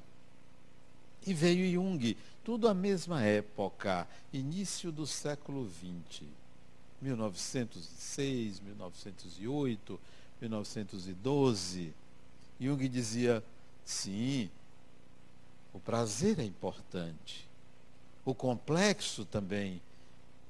E 1.26 1.32
veio 1.32 1.70
Jung, 1.72 2.16
tudo 2.44 2.68
à 2.68 2.74
mesma 2.74 3.22
época, 3.22 4.08
início 4.32 4.90
do 4.90 5.06
século 5.06 5.68
XX, 5.68 6.22
1906, 7.00 8.60
1908, 8.60 10.00
1912, 10.40 11.94
Jung 12.60 12.88
dizia: 12.88 13.42
sim, 13.84 14.50
o 15.72 15.80
prazer 15.80 16.38
é 16.38 16.44
importante. 16.44 17.48
O 18.24 18.34
complexo 18.34 19.24
também 19.24 19.80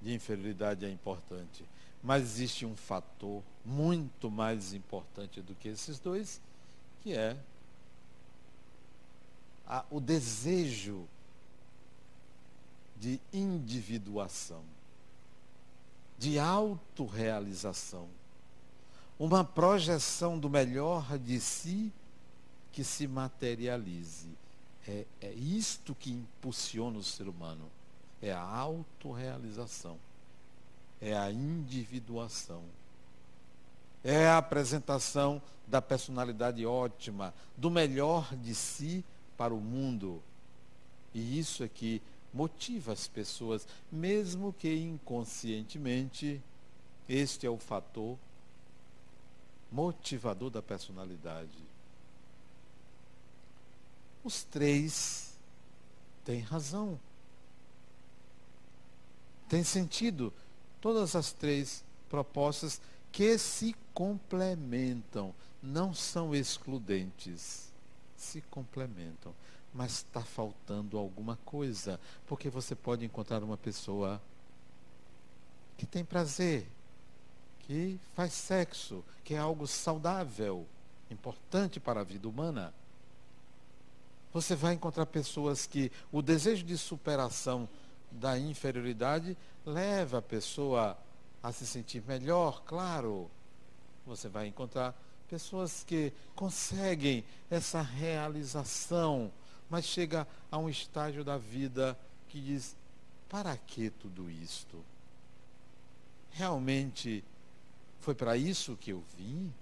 de 0.01 0.13
inferioridade 0.13 0.85
é 0.85 0.91
importante. 0.91 1.65
Mas 2.03 2.23
existe 2.23 2.67
um 2.67 2.75
fator 2.75 3.43
muito 3.65 4.31
mais 4.31 4.73
importante 4.75 5.41
do 5.41 5.55
que 5.55 5.69
esses 5.69 5.99
dois, 5.99 6.41
que 7.03 7.15
é 7.15 7.37
a, 9.67 9.85
o 9.91 10.01
desejo 10.01 11.07
de 12.97 13.21
individuação, 13.33 14.65
de 16.19 16.39
autorrealização 16.39 18.09
uma 19.25 19.45
projeção 19.45 20.37
do 20.37 20.51
melhor 20.51 21.17
de 21.17 21.39
si 21.39 21.93
que 22.73 22.83
se 22.83 23.07
materialize. 23.07 24.29
É, 24.85 25.07
é 25.21 25.33
isto 25.33 25.95
que 25.95 26.11
impulsiona 26.11 26.99
o 26.99 27.05
ser 27.05 27.29
humano. 27.29 27.71
É 28.21 28.33
a 28.33 28.43
autorrealização. 28.43 29.97
É 31.03 31.15
a 31.15 31.31
individuação. 31.31 32.63
É 34.03 34.27
a 34.27 34.39
apresentação 34.39 35.43
da 35.67 35.83
personalidade 35.83 36.65
ótima, 36.65 37.35
do 37.57 37.71
melhor 37.71 38.35
de 38.37 38.55
si 38.55 39.05
para 39.37 39.53
o 39.53 39.61
mundo. 39.61 40.23
E 41.13 41.39
isso 41.39 41.63
é 41.63 41.69
que 41.69 42.01
motiva 42.33 42.93
as 42.93 43.07
pessoas, 43.07 43.67
mesmo 43.91 44.53
que 44.53 44.75
inconscientemente, 44.75 46.41
este 47.09 47.47
é 47.47 47.51
o 47.51 47.59
fator 47.59 48.17
motivador 49.71 50.51
da 50.51 50.63
personalidade. 50.63 51.59
Os 54.23 54.45
três 54.45 55.35
têm 56.25 56.41
razão. 56.41 57.01
Tem 59.49 59.65
sentido. 59.65 60.33
Todas 60.83 61.17
as 61.17 61.33
três 61.33 61.85
propostas 62.11 62.81
que 63.13 63.39
se 63.39 63.75
complementam, 63.95 65.33
não 65.63 65.95
são 65.95 66.35
excludentes, 66.35 67.73
se 68.17 68.41
complementam. 68.51 69.33
Mas 69.73 69.93
está 69.93 70.21
faltando 70.21 70.99
alguma 70.99 71.39
coisa, 71.45 72.01
porque 72.27 72.51
você 72.51 72.75
pode 72.75 73.05
encontrar 73.05 73.45
uma 73.45 73.57
pessoa 73.57 74.21
que 75.79 75.87
tem 75.87 76.05
prazer, 76.05 76.67
que 77.61 77.99
faz 78.15 78.33
sexo, 78.33 79.05
que 79.25 79.35
é 79.35 79.39
algo 79.39 79.69
saudável, 79.69 80.67
importante 81.11 81.79
para 81.79 82.01
a 82.01 82.05
vida 82.05 82.29
humana. 82.29 82.75
Você 84.33 84.57
vai 84.57 84.75
encontrar 84.75 85.07
pessoas 85.07 85.65
que 85.65 85.93
o 86.11 86.21
desejo 86.23 86.65
de 86.65 86.77
superação 86.77 87.69
da 88.15 88.39
inferioridade 88.39 89.37
leva 89.65 90.19
a 90.19 90.23
pessoa 90.23 90.97
a 91.43 91.53
se 91.53 91.67
sentir 91.67 92.03
melhor, 92.07 92.63
claro. 92.65 93.31
Você 94.07 94.29
vai 94.29 94.47
encontrar 94.47 94.95
pessoas 95.29 95.83
que 95.83 96.13
conseguem 96.35 97.25
essa 97.51 97.81
realização, 97.81 99.33
mas 99.71 99.85
chega 99.85 100.27
a 100.51 100.59
um 100.59 100.69
estágio 100.69 101.25
da 101.25 101.39
vida 101.39 101.99
que 102.29 102.41
diz: 102.41 102.77
para 103.29 103.57
que 103.57 103.91
tudo 103.91 104.31
isto? 104.31 104.85
Realmente 106.31 107.25
foi 108.01 108.15
para 108.15 108.37
isso 108.37 108.77
que 108.77 108.91
eu 108.91 109.03
vim, 109.17 109.53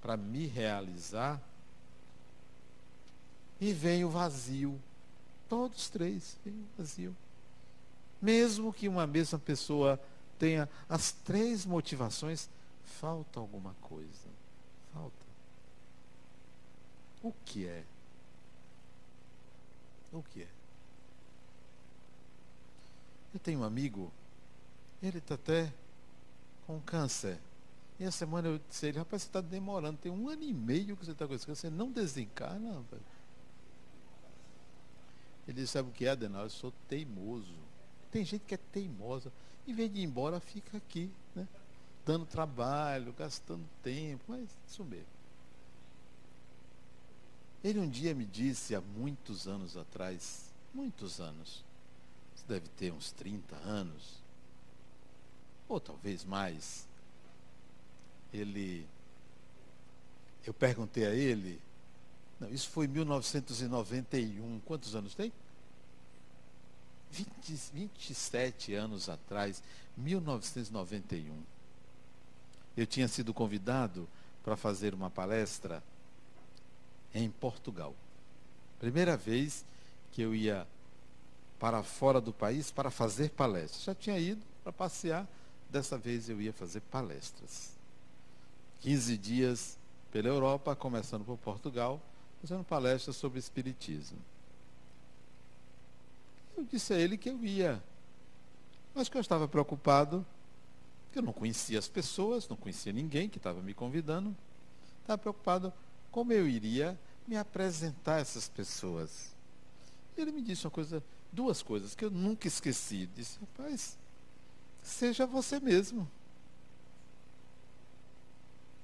para 0.00 0.16
me 0.16 0.46
realizar. 0.46 1.40
E 3.60 3.72
vem 3.72 4.04
o 4.04 4.10
vazio. 4.10 4.78
Todos 5.48 5.88
três 5.88 6.36
vem 6.44 6.54
o 6.54 6.66
vazio. 6.76 7.16
Mesmo 8.24 8.72
que 8.72 8.88
uma 8.88 9.06
mesma 9.06 9.38
pessoa 9.38 10.00
tenha 10.38 10.66
as 10.88 11.12
três 11.12 11.66
motivações, 11.66 12.48
falta 12.82 13.38
alguma 13.38 13.74
coisa. 13.82 14.30
Falta. 14.94 15.26
O 17.22 17.34
que 17.44 17.66
é? 17.66 17.84
O 20.10 20.22
que 20.22 20.40
é? 20.40 20.48
Eu 23.34 23.40
tenho 23.40 23.60
um 23.60 23.64
amigo, 23.64 24.10
ele 25.02 25.18
está 25.18 25.34
até 25.34 25.70
com 26.66 26.80
câncer. 26.80 27.38
E 28.00 28.06
a 28.06 28.10
semana 28.10 28.48
eu 28.48 28.58
disse 28.70 28.86
a 28.86 28.88
ele, 28.88 28.98
rapaz, 29.00 29.20
você 29.20 29.28
está 29.28 29.42
demorando, 29.42 29.98
tem 29.98 30.10
um 30.10 30.30
ano 30.30 30.44
e 30.44 30.54
meio 30.54 30.96
que 30.96 31.04
você 31.04 31.12
está 31.12 31.28
com 31.28 31.34
isso, 31.34 31.46
você 31.46 31.68
não 31.68 31.92
desencarna, 31.92 32.72
rapaz. 32.72 33.02
Ele 35.46 35.60
disse, 35.60 35.74
sabe 35.74 35.90
o 35.90 35.92
que 35.92 36.06
é, 36.06 36.08
Adenal? 36.08 36.44
Eu 36.44 36.50
sou 36.50 36.72
teimoso. 36.88 37.63
Tem 38.14 38.24
gente 38.24 38.44
que 38.46 38.54
é 38.54 38.58
teimosa. 38.70 39.32
Em 39.66 39.74
vez 39.74 39.92
de 39.92 39.98
ir 39.98 40.04
embora, 40.04 40.38
fica 40.38 40.76
aqui, 40.76 41.10
né? 41.34 41.48
Dando 42.06 42.24
trabalho, 42.24 43.12
gastando 43.12 43.68
tempo, 43.82 44.22
mas 44.28 44.48
isso 44.68 44.84
mesmo. 44.84 45.08
Ele 47.64 47.80
um 47.80 47.88
dia 47.88 48.14
me 48.14 48.24
disse, 48.24 48.72
há 48.72 48.80
muitos 48.80 49.48
anos 49.48 49.76
atrás, 49.76 50.44
muitos 50.72 51.18
anos, 51.20 51.64
isso 52.36 52.44
deve 52.46 52.68
ter 52.68 52.92
uns 52.92 53.10
30 53.10 53.56
anos, 53.56 54.22
ou 55.68 55.80
talvez 55.80 56.24
mais, 56.24 56.86
ele, 58.32 58.86
eu 60.46 60.54
perguntei 60.54 61.04
a 61.04 61.12
ele, 61.12 61.60
não, 62.38 62.48
isso 62.48 62.68
foi 62.68 62.84
em 62.84 62.90
1991, 62.90 64.60
quantos 64.60 64.94
anos 64.94 65.16
tem? 65.16 65.32
20, 67.14 67.70
27 67.72 68.74
anos 68.74 69.08
atrás, 69.08 69.62
1991. 69.96 71.32
Eu 72.76 72.86
tinha 72.86 73.06
sido 73.06 73.32
convidado 73.32 74.08
para 74.42 74.56
fazer 74.56 74.92
uma 74.94 75.08
palestra 75.08 75.82
em 77.14 77.30
Portugal. 77.30 77.94
Primeira 78.80 79.16
vez 79.16 79.64
que 80.10 80.22
eu 80.22 80.34
ia 80.34 80.66
para 81.58 81.82
fora 81.84 82.20
do 82.20 82.32
país 82.32 82.72
para 82.72 82.90
fazer 82.90 83.30
palestras. 83.30 83.84
Já 83.84 83.94
tinha 83.94 84.18
ido 84.18 84.42
para 84.64 84.72
passear, 84.72 85.26
dessa 85.70 85.96
vez 85.96 86.28
eu 86.28 86.40
ia 86.40 86.52
fazer 86.52 86.80
palestras. 86.80 87.74
15 88.80 89.16
dias 89.16 89.78
pela 90.10 90.28
Europa, 90.28 90.74
começando 90.74 91.24
por 91.24 91.38
Portugal, 91.38 92.00
fazendo 92.40 92.64
palestras 92.64 93.16
sobre 93.16 93.38
Espiritismo. 93.38 94.18
Eu 96.56 96.64
disse 96.64 96.92
a 96.92 96.98
ele 96.98 97.16
que 97.16 97.28
eu 97.28 97.44
ia, 97.44 97.82
mas 98.94 99.08
que 99.08 99.16
eu 99.16 99.20
estava 99.20 99.48
preocupado, 99.48 100.24
que 101.12 101.18
eu 101.18 101.22
não 101.22 101.32
conhecia 101.32 101.78
as 101.78 101.88
pessoas, 101.88 102.48
não 102.48 102.56
conhecia 102.56 102.92
ninguém 102.92 103.28
que 103.28 103.38
estava 103.38 103.60
me 103.60 103.74
convidando, 103.74 104.34
estava 105.00 105.18
preocupado 105.18 105.72
como 106.10 106.32
eu 106.32 106.46
iria 106.46 106.98
me 107.26 107.36
apresentar 107.36 108.16
a 108.16 108.20
essas 108.20 108.48
pessoas. 108.48 109.34
Ele 110.16 110.30
me 110.30 110.42
disse 110.42 110.64
uma 110.64 110.70
coisa, 110.70 111.02
duas 111.32 111.62
coisas 111.62 111.94
que 111.94 112.04
eu 112.04 112.10
nunca 112.10 112.46
esqueci. 112.46 113.08
Disse, 113.14 113.38
rapaz, 113.40 113.98
seja 114.82 115.26
você 115.26 115.58
mesmo. 115.58 116.08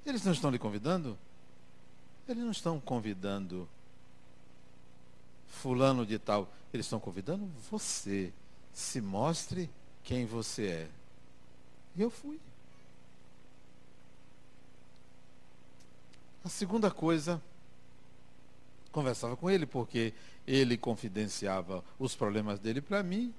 Eles 0.04 0.24
não 0.24 0.32
estão 0.32 0.50
lhe 0.50 0.58
convidando? 0.58 1.16
Eles 2.26 2.42
não 2.42 2.50
estão 2.50 2.80
convidando 2.80 3.68
fulano 5.50 6.06
de 6.06 6.18
tal. 6.18 6.50
Eles 6.72 6.86
estão 6.86 7.00
convidando 7.00 7.48
você. 7.70 8.32
Se 8.72 9.00
mostre 9.00 9.68
quem 10.02 10.24
você 10.24 10.66
é. 10.66 10.88
E 11.96 12.02
eu 12.02 12.10
fui. 12.10 12.40
A 16.44 16.48
segunda 16.48 16.90
coisa, 16.90 17.40
conversava 18.90 19.36
com 19.36 19.50
ele, 19.50 19.66
porque 19.66 20.14
ele 20.46 20.76
confidenciava 20.78 21.84
os 21.98 22.14
problemas 22.14 22.58
dele 22.58 22.80
para 22.80 23.02
mim 23.02 23.34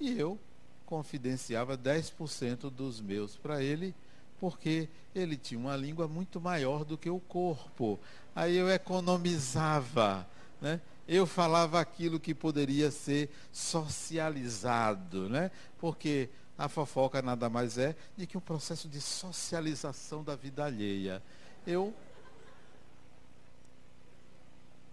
e 0.00 0.18
eu 0.18 0.38
confidenciava 0.86 1.76
10% 1.76 2.70
dos 2.70 3.00
meus 3.00 3.36
para 3.36 3.62
ele, 3.62 3.94
porque 4.40 4.88
ele 5.14 5.36
tinha 5.36 5.58
uma 5.58 5.76
língua 5.76 6.06
muito 6.06 6.40
maior 6.40 6.84
do 6.84 6.96
que 6.96 7.10
o 7.10 7.20
corpo. 7.20 7.98
Aí 8.34 8.56
eu 8.56 8.70
economizava, 8.70 10.26
né? 10.60 10.80
Eu 11.08 11.26
falava 11.26 11.80
aquilo 11.80 12.18
que 12.18 12.34
poderia 12.34 12.90
ser 12.90 13.30
socializado, 13.52 15.28
né? 15.28 15.50
Porque 15.78 16.28
a 16.58 16.68
fofoca 16.68 17.22
nada 17.22 17.48
mais 17.48 17.78
é 17.78 17.94
de 18.16 18.26
que 18.26 18.36
um 18.36 18.40
processo 18.40 18.88
de 18.88 19.00
socialização 19.00 20.24
da 20.24 20.34
vida 20.34 20.64
alheia. 20.64 21.22
Eu 21.66 21.94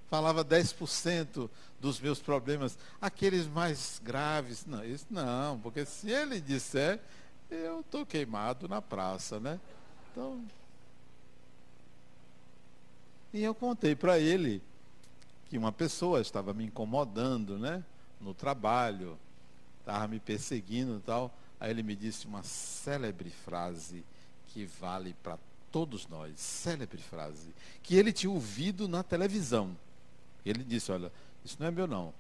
falava 0.10 0.46
10% 0.46 1.50
dos 1.80 2.00
meus 2.00 2.20
problemas, 2.20 2.78
aqueles 3.02 3.48
mais 3.48 4.00
graves. 4.04 4.66
Não, 4.66 4.86
isso 4.86 5.08
não, 5.10 5.60
porque 5.60 5.86
se 5.86 6.12
ele 6.12 6.40
disser, 6.40 7.00
eu 7.50 7.80
estou 7.80 8.06
queimado 8.06 8.68
na 8.68 8.82
praça, 8.82 9.40
né? 9.40 9.60
Então. 10.12 10.44
E 13.34 13.44
eu 13.44 13.56
contei 13.56 13.96
para 13.96 14.20
ele 14.20 14.62
que 15.50 15.58
uma 15.58 15.72
pessoa 15.72 16.22
estava 16.22 16.54
me 16.54 16.66
incomodando, 16.66 17.58
né? 17.58 17.84
No 18.20 18.34
trabalho, 18.34 19.18
estava 19.80 20.08
me 20.08 20.20
perseguindo 20.20 20.98
e 20.98 21.02
tal. 21.02 21.34
Aí 21.60 21.70
ele 21.70 21.84
me 21.84 21.96
disse 21.96 22.26
uma 22.26 22.44
célebre 22.44 23.30
frase 23.30 24.04
que 24.48 24.66
vale 24.66 25.16
para 25.22 25.38
todos 25.72 26.08
nós, 26.08 26.40
célebre 26.40 27.02
frase, 27.02 27.54
que 27.82 27.96
ele 27.96 28.14
tinha 28.14 28.32
ouvido 28.32 28.88
na 28.88 29.02
televisão. 29.02 29.76
Ele 30.46 30.64
disse: 30.64 30.92
Olha, 30.92 31.12
isso 31.44 31.58
não 31.60 31.68
é 31.68 31.72
meu, 31.72 31.88
não. 31.88 32.14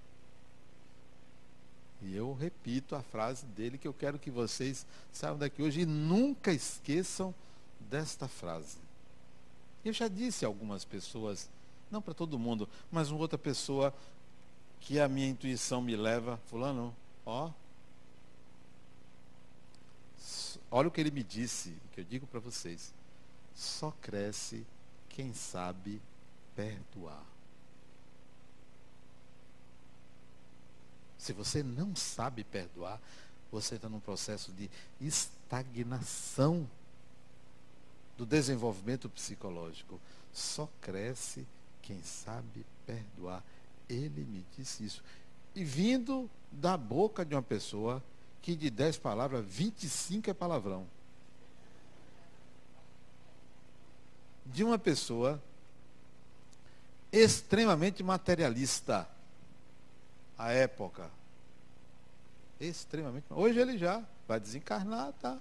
E 2.01 2.15
eu 2.15 2.33
repito 2.33 2.95
a 2.95 3.01
frase 3.01 3.45
dele 3.45 3.77
que 3.77 3.88
eu 3.88 3.93
quero 3.93 4.19
que 4.19 4.29
vocês 4.29 4.86
saiam 5.12 5.38
daqui 5.38 5.62
hoje 5.62 5.81
e 5.81 5.86
nunca 5.86 6.51
esqueçam 6.51 7.33
desta 7.79 8.27
frase. 8.27 8.77
Eu 9.86 9.93
já 9.93 10.07
disse 10.07 10.43
a 10.43 10.47
algumas 10.47 10.83
pessoas, 10.83 11.49
não 11.93 12.01
para 12.01 12.13
todo 12.13 12.39
mundo, 12.39 12.67
mas 12.91 13.12
uma 13.12 13.21
outra 13.21 13.38
pessoa 13.38 13.93
que 14.82 14.99
a 14.99 15.08
minha 15.08 15.29
intuição 15.29 15.82
me 15.82 15.95
leva, 15.95 16.38
fulano, 16.47 16.93
ó, 17.25 17.51
olha 20.69 20.88
o 20.88 20.91
que 20.91 20.99
ele 20.99 21.12
me 21.12 21.23
disse, 21.23 21.77
que 21.93 22.01
eu 22.01 22.03
digo 22.03 22.25
para 22.27 22.39
vocês. 22.39 22.93
Só 23.56 23.91
cresce 24.01 24.65
quem 25.08 25.34
sabe 25.34 26.01
perdoar. 26.56 27.23
Se 31.17 31.32
você 31.32 31.63
não 31.63 31.95
sabe 31.95 32.43
perdoar, 32.43 32.99
você 33.51 33.75
está 33.75 33.88
num 33.88 33.99
processo 33.99 34.51
de 34.51 34.69
estagnação 34.99 36.67
do 38.17 38.25
desenvolvimento 38.25 39.08
psicológico. 39.08 40.01
Só 40.34 40.67
cresce 40.82 41.45
quem 41.84 42.02
sabe 42.02 42.65
perdoar. 42.86 43.43
Ele 43.88 44.24
me 44.24 44.43
disse 44.58 44.84
isso. 44.84 45.04
E 45.54 45.63
vindo 45.63 46.30
da 46.52 46.76
boca 46.76 47.24
de 47.24 47.36
uma 47.36 47.43
pessoa 47.43 48.04
que 48.41 48.56
de 48.56 48.69
10 48.69 48.98
palavras, 48.98 49.46
25 49.46 50.30
é 50.30 50.34
palavrão. 50.34 50.88
De 54.46 54.63
uma 54.63 54.80
pessoa 54.80 55.41
extremamente 57.12 58.02
materialista 58.02 59.08
a 60.38 60.52
época. 60.52 61.10
Extremamente. 62.60 63.26
Hoje 63.30 63.60
ele 63.60 63.78
já 63.78 64.04
vai 64.28 64.39
desencarnar, 64.39 65.13
tá? 65.13 65.38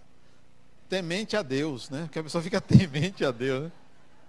Temente 0.89 1.37
a 1.37 1.43
Deus, 1.43 1.89
né? 1.89 2.03
Porque 2.03 2.19
a 2.19 2.23
pessoa 2.23 2.43
fica 2.43 2.61
temente 2.63 3.25
a 3.25 3.31
Deus, 3.31 3.65
né? 3.65 3.73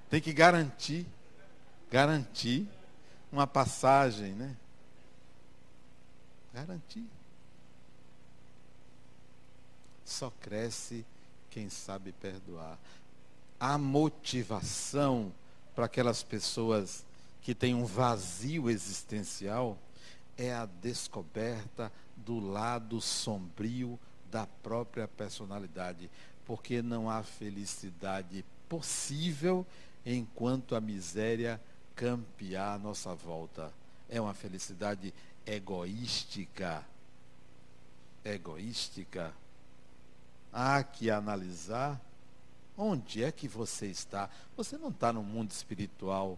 Tem 0.10 0.22
que 0.22 0.32
garantir, 0.32 1.06
garantir 1.94 2.68
uma 3.32 3.46
passagem, 3.46 4.32
né? 4.34 4.56
Garantir. 6.52 7.06
Só 10.04 10.32
cresce 10.42 11.06
quem 11.52 11.70
sabe 11.70 12.12
perdoar. 12.12 12.80
A 13.60 13.78
motivação 13.78 15.32
para 15.76 15.86
aquelas 15.86 16.24
pessoas 16.24 17.06
que 17.44 17.54
têm 17.54 17.76
um 17.76 17.86
vazio 17.86 18.72
existencial 18.72 19.78
é 20.36 20.52
a 20.52 20.66
descoberta 20.66 21.92
do 22.18 22.40
lado 22.40 23.00
sombrio 23.00 24.00
da 24.32 24.48
própria 24.48 25.08
personalidade, 25.08 26.10
porque 26.44 26.82
não 26.82 27.08
há 27.08 27.22
felicidade 27.22 28.44
possível 28.68 29.64
enquanto 30.04 30.76
a 30.76 30.82
miséria 30.82 31.62
campear 31.96 32.76
à 32.76 32.80
nossa 32.80 33.14
volta. 33.14 33.72
É 34.10 34.20
uma 34.20 34.34
felicidade 34.34 35.14
egoística. 35.46 36.84
Egoística. 38.24 39.34
Há 40.52 40.84
que 40.84 41.10
analisar 41.10 42.00
onde 42.78 43.24
é 43.24 43.32
que 43.32 43.48
você 43.48 43.88
está. 43.88 44.30
Você 44.56 44.78
não 44.78 44.90
está 44.90 45.12
no 45.12 45.24
mundo 45.24 45.52
espiritual. 45.52 46.38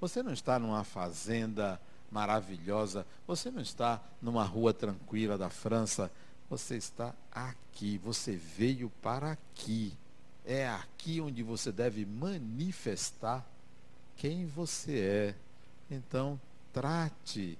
Você 0.00 0.22
não 0.22 0.32
está 0.32 0.58
numa 0.58 0.84
fazenda 0.84 1.80
maravilhosa. 2.10 3.06
Você 3.26 3.50
não 3.50 3.60
está 3.60 4.00
numa 4.22 4.44
rua 4.44 4.72
tranquila 4.72 5.36
da 5.36 5.50
França. 5.50 6.10
Você 6.48 6.76
está 6.76 7.14
aqui. 7.32 7.98
Você 7.98 8.36
veio 8.36 8.90
para 9.02 9.32
aqui. 9.32 9.96
é 10.44 10.66
aqui 10.68 11.20
onde 11.20 11.42
você 11.42 11.70
deve 11.70 12.06
manifestar 12.06 13.46
quem 14.18 14.46
você 14.46 14.98
é. 15.00 15.34
Então, 15.90 16.38
trate 16.72 17.56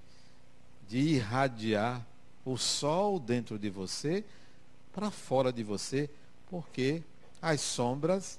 de 0.87 0.99
irradiar 0.99 2.05
o 2.44 2.59
sol 2.59 3.18
dentro 3.18 3.59
de 3.59 3.71
você 3.71 4.25
para 4.92 5.11
fora 5.11 5.53
de 5.53 5.62
você, 5.62 6.11
porque 6.51 7.03
as 7.40 7.61
sombras 7.61 8.38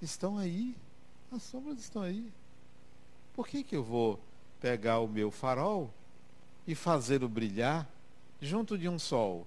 estão 0.00 0.38
aí. 0.38 0.76
As 1.32 1.42
sombras 1.42 1.78
estão 1.78 2.02
aí. 2.02 2.30
Por 3.34 3.48
que, 3.48 3.64
que 3.64 3.74
eu 3.74 3.82
vou 3.82 4.20
pegar 4.60 5.00
o 5.00 5.08
meu 5.08 5.30
farol 5.30 5.92
e 6.66 6.74
fazê-lo 6.74 7.28
brilhar 7.28 7.88
junto 8.40 8.76
de 8.76 8.88
um 8.88 8.98
sol? 8.98 9.46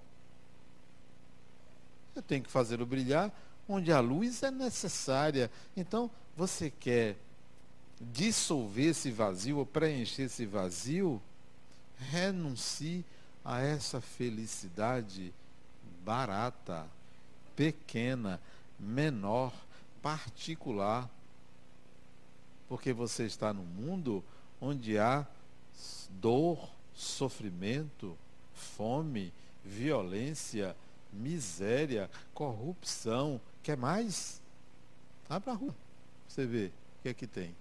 Eu 2.15 2.21
tenho 2.21 2.43
que 2.43 2.49
fazê-lo 2.49 2.85
brilhar 2.85 3.31
onde 3.69 3.91
a 3.91 3.99
luz 3.99 4.41
é 4.41 4.49
necessária. 4.49 5.51
Então, 5.77 6.09
você 6.35 6.71
quer 6.71 7.17
dissolver 7.99 8.87
esse 8.87 9.11
vazio 9.11 9.57
ou 9.57 9.65
preencher 9.65 10.23
esse 10.23 10.45
vazio? 10.45 11.21
Renuncie 11.97 13.05
a 13.43 13.61
essa 13.61 14.01
felicidade 14.01 15.33
barata, 16.03 16.87
pequena, 17.55 18.39
menor, 18.79 19.53
particular. 20.01 21.09
Porque 22.67 22.91
você 22.93 23.25
está 23.25 23.53
num 23.53 23.65
mundo 23.65 24.23
onde 24.59 24.97
há 24.97 25.25
dor, 26.09 26.69
sofrimento, 26.93 28.17
fome, 28.53 29.33
violência, 29.63 30.75
miséria, 31.11 32.09
corrupção. 32.33 33.39
Quer 33.63 33.77
mais? 33.77 34.41
Vai 35.27 35.39
para 35.39 35.53
a 35.53 35.55
rua. 35.55 35.75
Você 36.27 36.45
vê 36.45 36.67
o 36.99 37.01
que 37.03 37.09
é 37.09 37.13
que 37.13 37.27
tem. 37.27 37.55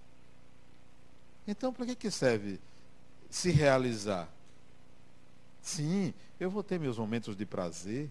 Então, 1.47 1.71
para 1.71 1.85
que, 1.85 1.95
que 1.95 2.11
serve 2.11 2.59
se 3.29 3.51
realizar? 3.51 4.27
Sim, 5.61 6.13
eu 6.39 6.49
vou 6.49 6.63
ter 6.63 6.79
meus 6.79 6.97
momentos 6.97 7.35
de 7.35 7.45
prazer. 7.45 8.09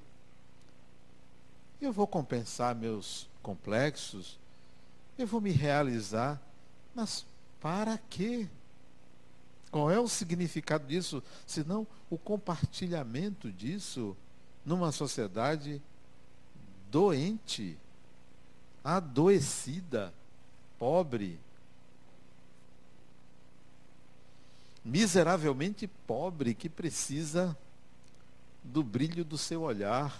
Eu 1.80 1.92
vou 1.92 2.06
compensar 2.06 2.74
meus 2.74 3.28
complexos. 3.42 4.38
Eu 5.16 5.26
vou 5.26 5.40
me 5.40 5.50
realizar. 5.50 6.40
Mas 6.94 7.24
para 7.60 7.98
quê? 8.10 8.48
Qual 9.70 9.90
é 9.90 9.98
o 9.98 10.08
significado 10.08 10.86
disso? 10.86 11.22
Senão 11.46 11.86
o 12.08 12.16
compartilhamento 12.16 13.50
disso 13.50 14.16
numa 14.64 14.92
sociedade 14.92 15.82
doente, 16.90 17.76
adoecida, 18.84 20.14
pobre, 20.78 21.40
miseravelmente 24.84 25.86
pobre, 25.86 26.54
que 26.54 26.68
precisa 26.68 27.56
do 28.62 28.82
brilho 28.82 29.24
do 29.24 29.38
seu 29.38 29.62
olhar, 29.62 30.14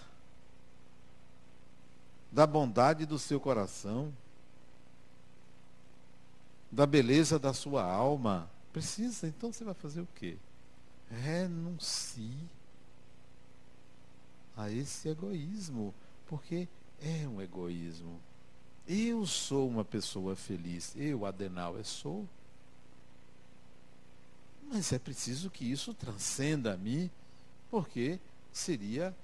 da 2.33 2.47
bondade 2.47 3.05
do 3.05 3.19
seu 3.19 3.39
coração, 3.39 4.13
da 6.71 6.87
beleza 6.87 7.39
da 7.39 7.53
sua 7.53 7.85
alma. 7.85 8.51
Precisa, 8.73 9.29
então 9.29 9.53
você 9.53 9.63
vai 9.63 9.75
fazer 9.75 10.01
o 10.01 10.09
quê? 10.15 10.37
Renuncie 11.11 12.49
a 14.57 14.71
esse 14.71 15.09
egoísmo, 15.09 15.95
porque 16.27 16.67
é 17.01 17.29
um 17.29 17.41
egoísmo. 17.41 18.21
Eu 18.87 19.25
sou 19.27 19.69
uma 19.69 19.85
pessoa 19.85 20.35
feliz, 20.35 20.95
eu, 20.97 21.25
Adenal, 21.25 21.77
eu 21.77 21.85
sou. 21.85 22.29
Mas 24.75 24.93
é 24.93 24.99
preciso 24.99 25.51
que 25.51 25.65
isso 25.65 25.95
transcenda 25.95 26.75
a 26.75 26.77
mim, 26.77 27.09
porque 27.71 28.19
seria 28.53 29.15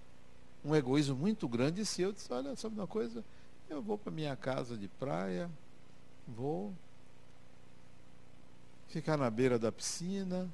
um 0.64 0.76
egoísmo 0.76 1.16
muito 1.16 1.48
grande 1.48 1.84
se 1.84 2.02
eu 2.02 2.12
dissesse, 2.12 2.32
olha, 2.32 2.54
sabe 2.54 2.76
uma 2.76 2.86
coisa? 2.86 3.24
Eu 3.68 3.82
vou 3.82 3.98
para 3.98 4.12
minha 4.12 4.36
casa 4.36 4.76
de 4.76 4.86
praia, 4.86 5.50
vou 6.24 6.72
ficar 8.86 9.16
na 9.16 9.28
beira 9.28 9.58
da 9.58 9.72
piscina. 9.72 10.48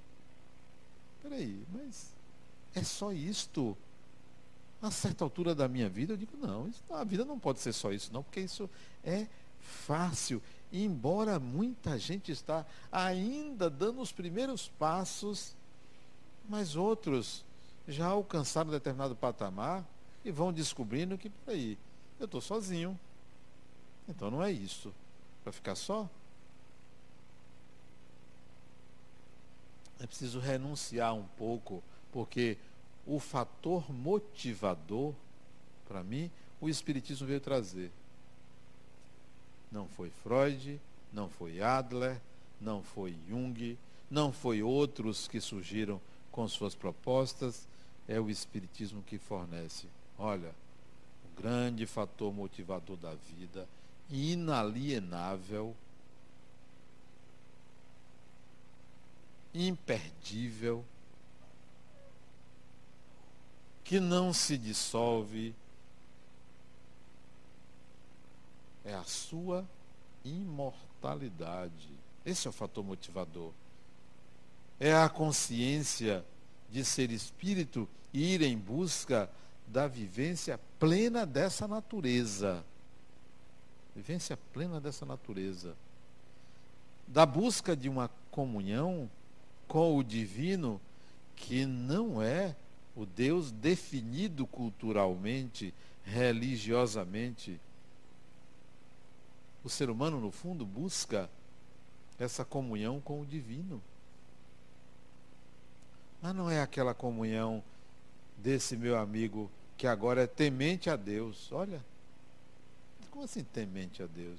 Peraí, 1.23 1.63
mas 1.71 2.15
é 2.75 2.83
só 2.83 3.13
isto? 3.13 3.77
A 4.81 4.91
certa 4.91 5.25
altura 5.25 5.55
da 5.55 5.69
minha 5.69 5.91
vida, 5.91 6.15
eu 6.15 6.17
digo, 6.17 6.39
não, 6.39 6.69
isso, 6.69 6.83
a 6.89 7.05
vida 7.05 7.23
não 7.23 7.39
pode 7.39 7.61
ser 7.61 7.75
só 7.75 7.93
isso, 7.93 8.11
não, 8.15 8.23
porque 8.23 8.41
isso 8.41 8.71
é 9.05 9.27
fácil. 9.61 10.41
Embora 10.73 11.39
muita 11.39 11.99
gente 11.99 12.33
está 12.33 12.67
ainda 12.91 13.71
dando 13.71 14.01
os 14.01 14.13
primeiros 14.13 14.69
passos, 14.69 15.55
mas 16.49 16.77
outros 16.77 17.45
já 17.87 18.07
alcançaram 18.07 18.71
determinado 18.71 19.15
patamar 19.15 19.85
e 20.25 20.31
vão 20.31 20.53
descobrindo 20.53 21.17
que, 21.17 21.31
peraí, 21.31 21.79
eu 22.19 22.25
estou 22.25 22.41
sozinho. 22.41 22.99
Então 24.09 24.31
não 24.31 24.43
é 24.43 24.51
isso. 24.51 24.93
Para 25.43 25.53
ficar 25.53 25.77
só, 25.77 26.09
é 30.01 30.07
preciso 30.07 30.41
renunciar 30.41 31.15
um 31.15 31.25
pouco, 31.37 31.83
porque 32.13 32.59
o 33.07 33.21
fator 33.21 33.91
motivador, 33.93 35.15
para 35.87 36.03
mim, 36.03 36.31
o 36.61 36.69
Espiritismo 36.69 37.27
veio 37.27 37.41
trazer. 37.41 37.93
Não 39.71 39.87
foi 39.89 40.11
Freud, 40.23 40.81
não 41.13 41.29
foi 41.29 41.61
Adler, 41.61 42.21
não 42.61 42.83
foi 42.83 43.15
Jung, 43.29 43.77
não 44.11 44.33
foi 44.33 44.63
outros 44.63 45.27
que 45.29 45.41
surgiram 45.41 46.01
com 46.31 46.47
suas 46.47 46.75
propostas, 46.75 47.67
é 48.07 48.21
o 48.21 48.31
Espiritismo 48.31 49.03
que 49.03 49.19
fornece. 49.19 49.87
Olha, 50.19 50.55
o 51.25 51.41
grande 51.41 51.87
fator 51.87 52.33
motivador 52.33 52.97
da 52.97 53.15
vida, 53.15 53.67
inalienável, 54.11 55.75
imperdível, 59.55 60.85
que 63.83 64.01
não 64.01 64.33
se 64.33 64.59
dissolve, 64.59 65.55
é 68.87 68.95
a 68.95 69.03
sua 69.03 69.67
imortalidade. 70.25 71.91
Esse 72.25 72.47
é 72.47 72.51
o 72.51 72.53
fator 72.53 72.85
motivador. 72.85 73.53
É 74.79 74.95
a 74.95 75.09
consciência 75.09 76.25
de 76.71 76.85
ser 76.85 77.11
espírito 77.11 77.89
e 78.13 78.35
ir 78.35 78.43
em 78.43 78.57
busca 78.57 79.29
da 79.67 79.89
vivência 79.89 80.59
plena 80.79 81.27
dessa 81.27 81.67
natureza. 81.67 82.65
Vivência 83.95 84.39
plena 84.53 84.81
dessa 84.81 85.05
natureza. 85.05 85.75
Da 87.09 87.27
busca 87.27 87.77
de 87.77 87.89
uma 87.89 88.09
comunhão 88.31 89.11
com 89.67 89.97
o 89.97 90.05
divino 90.05 90.81
que 91.35 91.67
não 91.67 92.23
é 92.23 92.55
o 92.95 93.05
Deus 93.05 93.51
definido 93.51 94.47
culturalmente, 94.47 95.75
religiosamente. 96.05 97.61
O 99.67 99.69
ser 99.69 99.91
humano, 99.91 100.21
no 100.21 100.31
fundo, 100.31 100.65
busca 100.65 101.29
essa 102.21 102.45
comunhão 102.45 103.01
com 103.01 103.21
o 103.21 103.27
divino. 103.27 103.83
Mas 106.23 106.33
não 106.37 106.49
é 106.49 106.63
aquela 106.63 106.95
comunhão 106.95 107.61
desse 108.37 108.77
meu 108.77 108.97
amigo 108.97 109.51
que 109.77 109.89
agora 109.89 110.23
é 110.23 110.27
temente 110.29 110.89
a 110.89 110.95
Deus. 110.95 111.51
Olha, 111.51 111.85
como 113.11 113.25
assim 113.25 113.43
temente 113.43 114.05
a 114.05 114.07
Deus? 114.07 114.39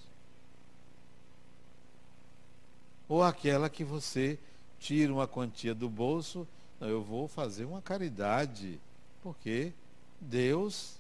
Ou 3.10 3.22
aquela 3.22 3.70
que 3.70 3.84
você 3.84 4.40
tira 4.80 5.12
uma 5.12 5.28
quantia 5.28 5.76
do 5.76 5.90
bolso, 5.90 6.48
não, 6.80 6.88
eu 6.88 7.04
vou 7.04 7.28
fazer 7.28 7.66
uma 7.66 7.82
caridade, 7.82 8.80
porque 9.22 9.74
Deus 10.22 10.96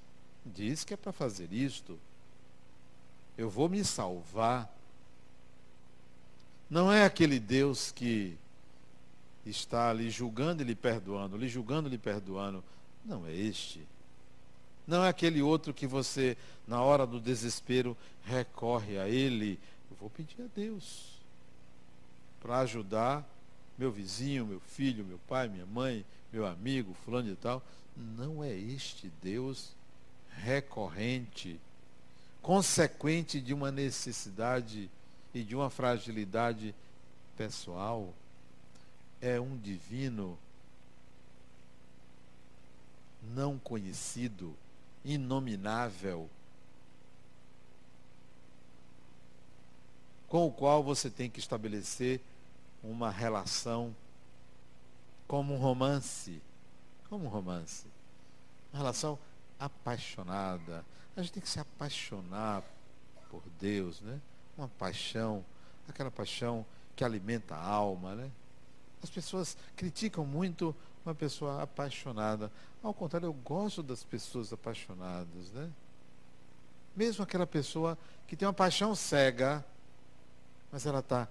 diz 0.45 0.83
que 0.83 0.93
é 0.93 0.97
para 0.97 1.13
fazer 1.13 1.53
isto. 1.53 1.97
Eu 3.37 3.49
vou 3.49 3.69
me 3.69 3.83
salvar. 3.83 4.73
Não 6.69 6.91
é 6.91 7.05
aquele 7.05 7.39
Deus 7.39 7.91
que 7.91 8.37
está 9.45 9.93
lhe 9.93 10.09
julgando 10.09 10.61
e 10.61 10.65
lhe 10.65 10.75
perdoando, 10.75 11.37
lhe 11.37 11.47
julgando 11.47 11.87
e 11.87 11.91
lhe 11.91 11.97
perdoando. 11.97 12.63
Não 13.05 13.25
é 13.25 13.33
este. 13.33 13.87
Não 14.85 15.03
é 15.03 15.09
aquele 15.09 15.41
outro 15.41 15.73
que 15.73 15.85
você, 15.85 16.37
na 16.67 16.81
hora 16.81 17.05
do 17.05 17.19
desespero, 17.19 17.95
recorre 18.23 18.97
a 18.97 19.07
ele. 19.07 19.59
Eu 19.89 19.97
vou 19.97 20.09
pedir 20.09 20.41
a 20.41 20.47
Deus 20.55 21.17
para 22.41 22.59
ajudar 22.59 23.27
meu 23.77 23.91
vizinho, 23.91 24.45
meu 24.45 24.59
filho, 24.59 25.05
meu 25.05 25.19
pai, 25.27 25.47
minha 25.47 25.65
mãe, 25.65 26.03
meu 26.33 26.45
amigo, 26.45 26.95
fulano 27.05 27.29
e 27.29 27.35
tal. 27.35 27.61
Não 27.95 28.43
é 28.43 28.53
este 28.53 29.11
Deus 29.21 29.71
recorrente. 30.43 31.59
Consequente 32.41 33.41
de 33.41 33.53
uma 33.53 33.71
necessidade 33.71 34.89
e 35.33 35.43
de 35.43 35.55
uma 35.55 35.69
fragilidade 35.69 36.73
pessoal, 37.35 38.13
é 39.21 39.39
um 39.39 39.57
divino 39.57 40.37
não 43.33 43.57
conhecido, 43.57 44.55
inominável, 45.03 46.29
com 50.27 50.47
o 50.47 50.51
qual 50.51 50.83
você 50.83 51.09
tem 51.09 51.29
que 51.29 51.39
estabelecer 51.39 52.19
uma 52.83 53.09
relação 53.09 53.95
como 55.27 55.53
um 55.53 55.57
romance. 55.57 56.41
Como 57.09 57.25
um 57.25 57.29
romance. 57.29 57.85
Uma 58.71 58.79
relação 58.79 59.17
apaixonada. 59.59 60.85
A 61.15 61.21
gente 61.21 61.33
tem 61.33 61.41
que 61.41 61.49
se 61.49 61.59
apaixonar 61.59 62.63
por 63.29 63.43
Deus, 63.59 64.01
né? 64.01 64.19
Uma 64.57 64.67
paixão, 64.67 65.43
aquela 65.87 66.11
paixão 66.11 66.65
que 66.95 67.03
alimenta 67.03 67.55
a 67.55 67.63
alma, 67.63 68.15
né? 68.15 68.31
As 69.01 69.09
pessoas 69.09 69.57
criticam 69.75 70.25
muito 70.25 70.75
uma 71.05 71.13
pessoa 71.15 71.63
apaixonada. 71.63 72.51
Ao 72.83 72.93
contrário, 72.93 73.27
eu 73.27 73.33
gosto 73.33 73.81
das 73.81 74.03
pessoas 74.03 74.51
apaixonadas, 74.51 75.51
né? 75.53 75.71
Mesmo 76.95 77.23
aquela 77.23 77.45
pessoa 77.45 77.97
que 78.27 78.35
tem 78.35 78.47
uma 78.47 78.53
paixão 78.53 78.95
cega, 78.95 79.63
mas 80.71 80.85
ela 80.85 80.99
está 80.99 81.27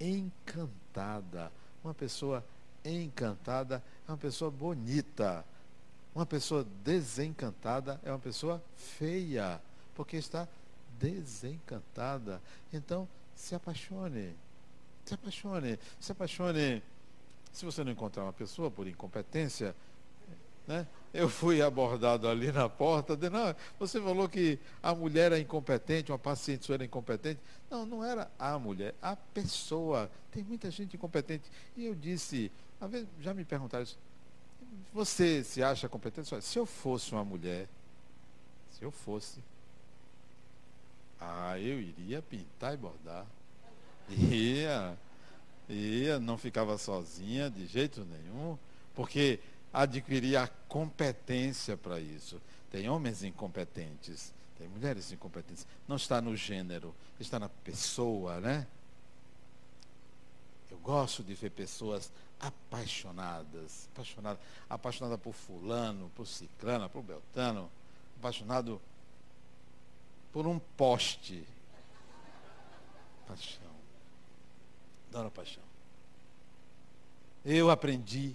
encantada. 0.00 1.52
Uma 1.84 1.94
pessoa 1.94 2.44
encantada 2.84 3.82
é 4.08 4.10
uma 4.10 4.16
pessoa 4.16 4.50
bonita. 4.50 5.44
Uma 6.14 6.26
pessoa 6.26 6.66
desencantada 6.84 8.00
é 8.04 8.10
uma 8.10 8.18
pessoa 8.18 8.62
feia, 8.76 9.60
porque 9.94 10.16
está 10.16 10.48
desencantada. 10.98 12.40
Então, 12.72 13.08
se 13.34 13.54
apaixone. 13.54 14.34
Se 15.04 15.14
apaixone. 15.14 15.78
Se 16.00 16.12
apaixone. 16.12 16.82
Se 17.52 17.64
você 17.64 17.82
não 17.84 17.92
encontrar 17.92 18.24
uma 18.24 18.32
pessoa 18.32 18.70
por 18.70 18.86
incompetência, 18.86 19.74
né? 20.66 20.86
Eu 21.12 21.28
fui 21.28 21.60
abordado 21.60 22.28
ali 22.28 22.52
na 22.52 22.68
porta, 22.68 23.16
de, 23.16 23.28
não, 23.28 23.54
você 23.76 24.00
falou 24.00 24.28
que 24.28 24.56
a 24.80 24.94
mulher 24.94 25.32
é 25.32 25.38
incompetente, 25.40 26.12
uma 26.12 26.18
paciente 26.18 26.64
sua 26.64 26.76
era 26.76 26.84
incompetente. 26.84 27.40
Não, 27.68 27.84
não 27.84 28.04
era 28.04 28.30
a 28.38 28.56
mulher, 28.56 28.94
a 29.02 29.16
pessoa. 29.16 30.08
Tem 30.30 30.44
muita 30.44 30.70
gente 30.70 30.96
incompetente. 30.96 31.50
E 31.76 31.86
eu 31.86 31.94
disse, 31.94 32.52
vezes, 32.88 33.08
já 33.20 33.34
me 33.34 33.44
perguntaram 33.44 33.82
isso, 33.82 33.98
você 34.92 35.44
se 35.44 35.62
acha 35.62 35.88
competente? 35.88 36.30
Se 36.42 36.58
eu 36.58 36.66
fosse 36.66 37.12
uma 37.12 37.24
mulher, 37.24 37.68
se 38.72 38.84
eu 38.84 38.90
fosse, 38.90 39.38
ah, 41.20 41.58
eu 41.58 41.80
iria 41.80 42.22
pintar 42.22 42.74
e 42.74 42.76
bordar. 42.76 43.26
Ia, 44.08 44.98
ia, 45.68 46.18
não 46.18 46.36
ficava 46.36 46.76
sozinha 46.78 47.48
de 47.48 47.66
jeito 47.66 48.04
nenhum, 48.04 48.58
porque 48.94 49.38
adquirir 49.72 50.36
a 50.36 50.48
competência 50.68 51.76
para 51.76 52.00
isso. 52.00 52.40
Tem 52.70 52.88
homens 52.88 53.22
incompetentes, 53.22 54.32
tem 54.58 54.68
mulheres 54.68 55.12
incompetentes. 55.12 55.66
Não 55.86 55.96
está 55.96 56.20
no 56.20 56.36
gênero, 56.36 56.94
está 57.20 57.38
na 57.38 57.48
pessoa, 57.48 58.40
né? 58.40 58.66
Gosto 60.90 61.22
de 61.22 61.34
ver 61.34 61.50
pessoas 61.50 62.10
apaixonadas, 62.40 63.88
apaixonadas, 63.92 64.42
apaixonada 64.68 65.16
por 65.16 65.32
fulano, 65.32 66.10
por 66.16 66.26
ciclano, 66.26 66.90
por 66.90 67.00
beltano, 67.04 67.70
apaixonado 68.18 68.82
por 70.32 70.48
um 70.48 70.58
poste. 70.58 71.46
Paixão. 73.24 73.70
Adoro 75.10 75.30
paixão. 75.30 75.62
Eu 77.44 77.70
aprendi 77.70 78.34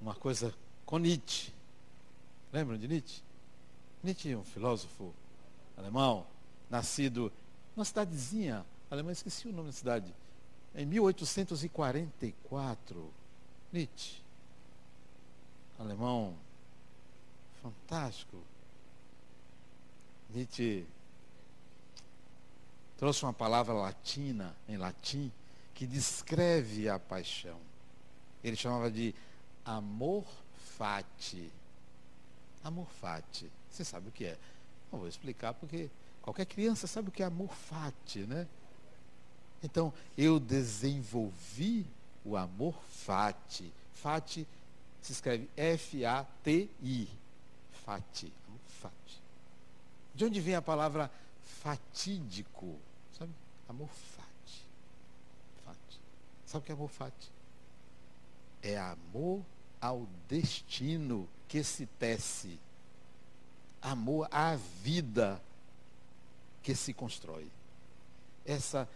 uma 0.00 0.16
coisa 0.16 0.52
com 0.84 0.98
Nietzsche. 0.98 1.52
Lembram 2.52 2.76
de 2.76 2.88
Nietzsche? 2.88 3.22
Nietzsche, 4.02 4.34
um 4.34 4.42
filósofo 4.42 5.14
alemão, 5.76 6.26
nascido 6.68 7.32
numa 7.76 7.84
cidadezinha 7.84 8.66
alemã, 8.90 9.12
esqueci 9.12 9.46
o 9.46 9.52
nome 9.52 9.68
da 9.68 9.74
cidade, 9.74 10.12
em 10.74 10.86
1844. 10.86 13.12
Nietzsche, 13.72 14.20
alemão 15.78 16.36
fantástico. 17.62 18.42
Nietzsche 20.30 20.84
trouxe 22.98 23.24
uma 23.24 23.32
palavra 23.32 23.72
latina, 23.72 24.54
em 24.68 24.76
latim, 24.76 25.32
que 25.74 25.86
descreve 25.86 26.88
a 26.88 26.98
paixão. 26.98 27.58
Ele 28.44 28.56
chamava 28.56 28.90
de 28.90 29.14
amor 29.64 30.26
fati. 30.76 31.50
Amor 32.62 32.88
fati. 33.00 33.50
Você 33.70 33.84
sabe 33.84 34.08
o 34.08 34.12
que 34.12 34.26
é? 34.26 34.38
Não 34.90 34.98
vou 34.98 35.08
explicar 35.08 35.54
porque 35.54 35.88
qualquer 36.20 36.46
criança 36.46 36.86
sabe 36.86 37.08
o 37.08 37.12
que 37.12 37.22
é 37.22 37.26
amor 37.26 37.54
fati, 37.54 38.20
né? 38.20 38.46
Então, 39.62 39.92
eu 40.18 40.40
desenvolvi 40.40 41.86
o 42.24 42.36
amor 42.36 42.74
fati. 42.88 43.72
Fati 43.94 44.46
se 45.00 45.12
escreve 45.12 45.48
F-A-T-I. 45.56 47.08
Fati. 47.84 48.32
Amor 48.48 48.60
fati. 48.66 49.20
De 50.14 50.24
onde 50.24 50.40
vem 50.40 50.54
a 50.54 50.62
palavra 50.62 51.10
fatídico? 51.62 52.76
Sabe? 53.18 53.32
Amor 53.68 53.88
fati. 53.88 54.62
Fati. 55.64 56.00
Sabe 56.46 56.62
o 56.62 56.66
que 56.66 56.72
é 56.72 56.74
amor 56.74 56.90
fati? 56.90 57.30
É 58.62 58.78
amor 58.78 59.44
ao 59.80 60.06
destino 60.28 61.28
que 61.48 61.62
se 61.64 61.86
tece. 61.86 62.58
Amor 63.80 64.28
à 64.30 64.54
vida 64.56 65.42
que 66.62 66.74
se 66.74 66.92
constrói. 66.92 67.50
Essa 68.44 68.88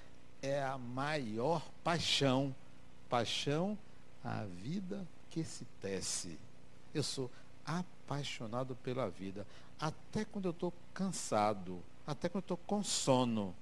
é 0.46 0.62
a 0.62 0.78
maior 0.78 1.62
paixão. 1.82 2.54
Paixão 3.08 3.78
à 4.24 4.44
vida 4.44 5.06
que 5.30 5.44
se 5.44 5.64
tece. 5.80 6.38
Eu 6.94 7.02
sou 7.02 7.30
apaixonado 7.64 8.74
pela 8.76 9.08
vida. 9.08 9.46
Até 9.78 10.24
quando 10.24 10.46
eu 10.46 10.50
estou 10.52 10.72
cansado. 10.94 11.82
Até 12.06 12.28
quando 12.28 12.42
eu 12.42 12.54
estou 12.54 12.56
com 12.56 12.82
sono. 12.82 13.54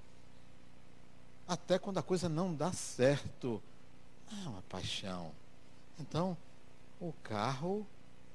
Até 1.47 1.77
quando 1.77 1.97
a 1.97 2.03
coisa 2.03 2.29
não 2.29 2.53
dá 2.53 2.71
certo. 2.71 3.61
É 4.31 4.47
uma 4.47 4.61
paixão. 4.63 5.31
Então, 5.99 6.37
o 6.99 7.13
carro 7.23 7.85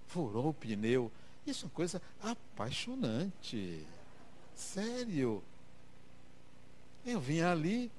furou 0.07 0.51
o 0.51 0.55
pneu. 0.55 1.11
Isso 1.47 1.65
é 1.65 1.67
uma 1.67 1.75
coisa 1.75 2.03
apaixonante. 2.23 3.87
Sério. 4.55 5.43
Eu 7.05 7.19
vim 7.19 7.41
ali, 7.41 7.91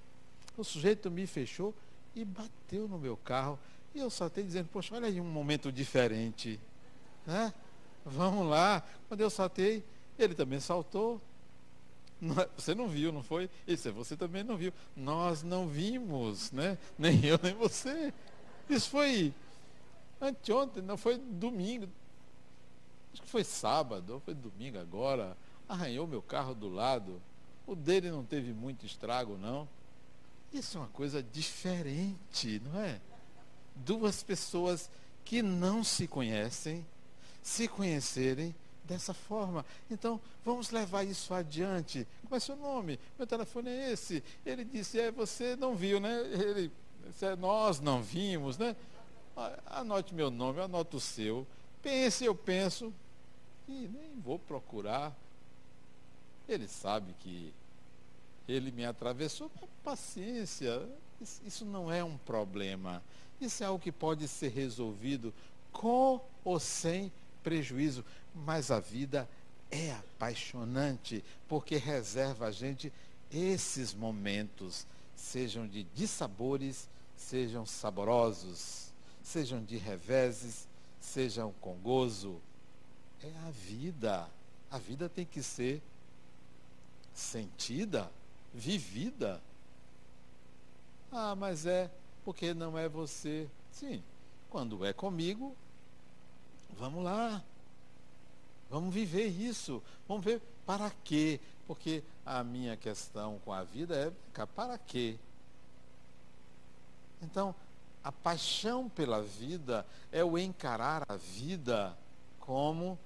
o 0.57 0.63
sujeito 0.63 1.09
me 1.09 1.25
fechou 1.25 1.73
e 2.15 2.25
bateu 2.25 2.87
no 2.87 2.97
meu 2.97 3.17
carro. 3.17 3.57
E 3.93 3.99
eu 3.99 4.09
saltei 4.09 4.43
dizendo, 4.43 4.69
poxa, 4.71 4.95
olha 4.95 5.07
aí 5.07 5.19
um 5.19 5.25
momento 5.25 5.71
diferente. 5.71 6.59
Né? 7.25 7.53
Vamos 8.05 8.47
lá. 8.47 8.83
Quando 9.07 9.21
eu 9.21 9.29
saltei, 9.29 9.83
ele 10.17 10.33
também 10.33 10.59
saltou. 10.59 11.21
É, 12.21 12.49
você 12.55 12.75
não 12.75 12.87
viu, 12.87 13.11
não 13.11 13.23
foi? 13.23 13.49
Isso 13.67 13.91
você 13.93 14.15
também 14.15 14.43
não 14.43 14.55
viu. 14.55 14.71
Nós 14.95 15.41
não 15.41 15.67
vimos, 15.67 16.51
né? 16.51 16.77
Nem 16.97 17.25
eu, 17.25 17.39
nem 17.41 17.53
você. 17.53 18.13
Isso 18.69 18.89
foi 18.89 19.33
Anteontem, 20.21 20.83
não 20.83 20.97
foi 20.97 21.17
domingo. 21.17 21.89
Acho 23.11 23.23
que 23.23 23.27
foi 23.27 23.43
sábado, 23.43 24.13
ou 24.13 24.19
foi 24.19 24.35
domingo 24.35 24.77
agora. 24.77 25.35
Arranhou 25.67 26.05
meu 26.05 26.21
carro 26.21 26.53
do 26.53 26.69
lado. 26.69 27.19
O 27.65 27.75
dele 27.75 28.11
não 28.11 28.23
teve 28.23 28.53
muito 28.53 28.85
estrago, 28.85 29.35
não. 29.35 29.67
Isso 30.53 30.77
é 30.77 30.81
uma 30.81 30.89
coisa 30.89 31.23
diferente, 31.23 32.61
não 32.65 32.81
é? 32.81 32.99
Duas 33.75 34.21
pessoas 34.21 34.89
que 35.23 35.41
não 35.41 35.83
se 35.83 36.07
conhecem, 36.07 36.85
se 37.41 37.67
conhecerem 37.67 38.53
dessa 38.83 39.13
forma. 39.13 39.65
Então, 39.89 40.19
vamos 40.43 40.71
levar 40.71 41.03
isso 41.03 41.33
adiante. 41.33 42.05
Qual 42.27 42.37
é 42.37 42.39
seu 42.39 42.57
nome? 42.57 42.99
Meu 43.17 43.25
telefone 43.25 43.69
é 43.69 43.91
esse. 43.91 44.21
Ele 44.45 44.65
disse, 44.65 44.99
é, 44.99 45.09
você 45.09 45.55
não 45.55 45.75
viu, 45.75 45.99
né? 45.99 46.19
Ele, 46.19 46.71
é, 47.21 47.35
nós 47.37 47.79
não 47.79 48.03
vimos, 48.03 48.57
né? 48.57 48.75
Anote 49.67 50.13
meu 50.13 50.29
nome, 50.29 50.59
anote 50.59 50.97
o 50.97 50.99
seu. 50.99 51.47
Pense, 51.81 52.25
eu 52.25 52.35
penso. 52.35 52.93
E 53.67 53.87
nem 53.87 54.19
vou 54.19 54.37
procurar. 54.37 55.15
Ele 56.47 56.67
sabe 56.67 57.13
que 57.19 57.53
ele 58.51 58.71
me 58.71 58.85
atravessou. 58.85 59.49
Paciência. 59.83 60.87
Isso 61.45 61.65
não 61.65 61.91
é 61.91 62.03
um 62.03 62.17
problema. 62.17 63.01
Isso 63.39 63.63
é 63.63 63.67
algo 63.67 63.81
que 63.81 63.91
pode 63.91 64.27
ser 64.27 64.49
resolvido 64.49 65.33
com 65.71 66.21
ou 66.43 66.59
sem 66.59 67.11
prejuízo. 67.43 68.03
Mas 68.33 68.71
a 68.71 68.79
vida 68.79 69.29
é 69.69 69.91
apaixonante 69.93 71.23
porque 71.47 71.77
reserva 71.77 72.47
a 72.47 72.51
gente 72.51 72.91
esses 73.31 73.93
momentos, 73.93 74.85
sejam 75.15 75.65
de 75.65 75.83
dissabores, 75.95 76.89
sejam 77.15 77.65
saborosos, 77.65 78.91
sejam 79.23 79.63
de 79.63 79.77
reveses, 79.77 80.67
sejam 80.99 81.53
com 81.61 81.75
gozo. 81.75 82.41
É 83.23 83.31
a 83.47 83.51
vida. 83.51 84.27
A 84.69 84.77
vida 84.77 85.07
tem 85.07 85.25
que 85.25 85.41
ser 85.41 85.81
sentida, 87.13 88.11
vivida. 88.53 89.41
Ah, 91.11 91.35
mas 91.35 91.65
é 91.65 91.89
porque 92.23 92.53
não 92.53 92.77
é 92.77 92.87
você. 92.87 93.49
Sim, 93.71 94.03
quando 94.49 94.85
é 94.85 94.93
comigo, 94.93 95.55
vamos 96.77 97.03
lá. 97.03 97.43
Vamos 98.69 98.93
viver 98.93 99.27
isso. 99.27 99.81
Vamos 100.07 100.23
ver 100.23 100.41
para 100.65 100.89
quê. 101.03 101.39
Porque 101.67 102.03
a 102.25 102.43
minha 102.43 102.75
questão 102.75 103.39
com 103.45 103.51
a 103.53 103.63
vida 103.63 104.13
é 104.33 104.45
para 104.45 104.77
quê? 104.77 105.17
Então, 107.21 107.53
a 108.03 108.11
paixão 108.11 108.89
pela 108.89 109.21
vida 109.21 109.85
é 110.11 110.23
o 110.23 110.37
encarar 110.37 111.03
a 111.07 111.15
vida 111.15 111.95
como 112.39 112.97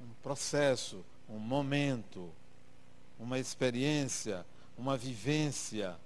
um 0.00 0.14
processo, 0.22 1.04
um 1.28 1.38
momento, 1.38 2.30
uma 3.20 3.38
experiência, 3.38 4.44
uma 4.76 4.96
vivência. 4.96 5.96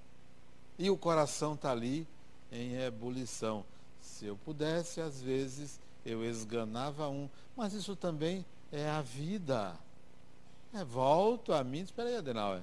E 0.79 0.91
o 0.91 0.97
coração 0.97 1.55
está 1.55 1.71
ali 1.71 2.07
em 2.51 2.75
ebulição. 2.83 3.65
Se 4.01 4.27
eu 4.27 4.37
pudesse, 4.37 5.01
às 5.01 5.23
vezes, 5.23 5.81
eu 6.05 6.25
esganava 6.25 7.09
um. 7.09 7.31
Mas 7.57 7.73
isso 7.73 7.95
também 7.95 8.45
é 8.73 8.89
a 8.89 9.01
vida. 9.01 9.79
É, 10.75 10.85
volto 10.85 11.53
a 11.53 11.63
mim. 11.63 11.81
Espera 11.81 12.09
aí, 12.09 12.17
Adenauer. 12.17 12.63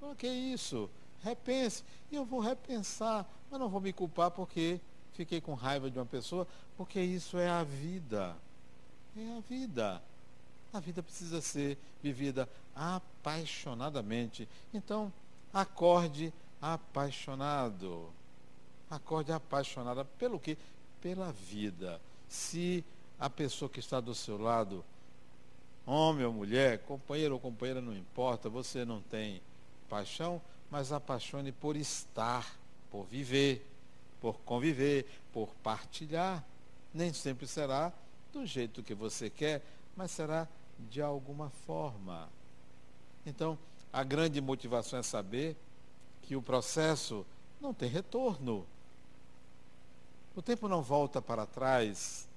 O 0.00 0.14
que 0.14 0.26
é 0.26 0.34
isso? 0.34 0.90
Repense. 1.22 1.84
E 2.10 2.16
eu 2.16 2.24
vou 2.24 2.40
repensar. 2.40 3.28
Mas 3.50 3.60
não 3.60 3.68
vou 3.68 3.80
me 3.80 3.92
culpar 3.92 4.30
porque 4.30 4.80
fiquei 5.12 5.40
com 5.40 5.54
raiva 5.54 5.90
de 5.90 5.98
uma 5.98 6.06
pessoa, 6.06 6.48
porque 6.76 7.00
isso 7.00 7.36
é 7.36 7.48
a 7.48 7.62
vida. 7.62 8.34
É 9.16 9.36
a 9.36 9.40
vida. 9.40 10.02
A 10.72 10.80
vida 10.80 11.02
precisa 11.02 11.40
ser 11.40 11.76
vivida 12.02 12.48
apaixonadamente. 12.74 14.48
Então, 14.72 15.12
acorde 15.52 16.32
apaixonado. 16.60 18.10
Acorde 18.90 19.32
apaixonada 19.32 20.04
pelo 20.04 20.40
quê? 20.40 20.56
Pela 21.00 21.32
vida. 21.32 22.00
Se 22.28 22.84
a 23.18 23.28
pessoa 23.28 23.68
que 23.68 23.80
está 23.80 24.00
do 24.00 24.14
seu 24.14 24.38
lado, 24.38 24.84
homem 25.84 26.24
ou 26.24 26.32
mulher, 26.32 26.78
companheiro 26.80 27.34
ou 27.34 27.40
companheira, 27.40 27.80
não 27.80 27.94
importa, 27.94 28.48
você 28.48 28.84
não 28.84 29.00
tem 29.00 29.42
paixão, 29.88 30.40
mas 30.70 30.90
apaixone 30.90 31.52
por 31.52 31.76
estar, 31.76 32.56
por 32.90 33.04
viver, 33.04 33.66
por 34.20 34.38
conviver, 34.40 35.06
por 35.32 35.48
partilhar. 35.62 36.42
Nem 36.94 37.12
sempre 37.12 37.46
será 37.46 37.92
do 38.32 38.46
jeito 38.46 38.82
que 38.82 38.94
você 38.94 39.28
quer, 39.28 39.62
mas 39.94 40.10
será 40.10 40.48
de 40.90 41.00
alguma 41.00 41.50
forma. 41.50 42.28
Então, 43.24 43.58
a 43.92 44.02
grande 44.02 44.40
motivação 44.40 44.98
é 44.98 45.02
saber 45.02 45.56
que 46.22 46.36
o 46.36 46.42
processo 46.42 47.26
não 47.60 47.74
tem 47.74 47.88
retorno. 47.88 48.66
O 50.34 50.42
tempo 50.42 50.68
não 50.68 50.82
volta 50.82 51.20
para 51.20 51.46
trás, 51.46 52.28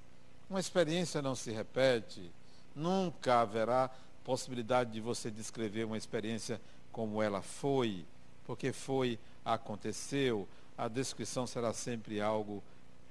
uma 0.50 0.60
experiência 0.60 1.22
não 1.22 1.34
se 1.34 1.52
repete, 1.52 2.32
nunca 2.76 3.42
haverá 3.42 3.90
possibilidade 4.24 4.92
de 4.92 5.00
você 5.00 5.32
descrever 5.32 5.86
uma 5.86 5.98
experiência 5.98 6.60
como 6.92 7.22
ela 7.22 7.42
foi, 7.42 8.06
porque 8.46 8.74
foi, 8.74 9.18
aconteceu, 9.44 10.48
a 10.78 10.88
descrição 10.88 11.48
será 11.48 11.74
sempre 11.74 12.20
algo 12.20 12.62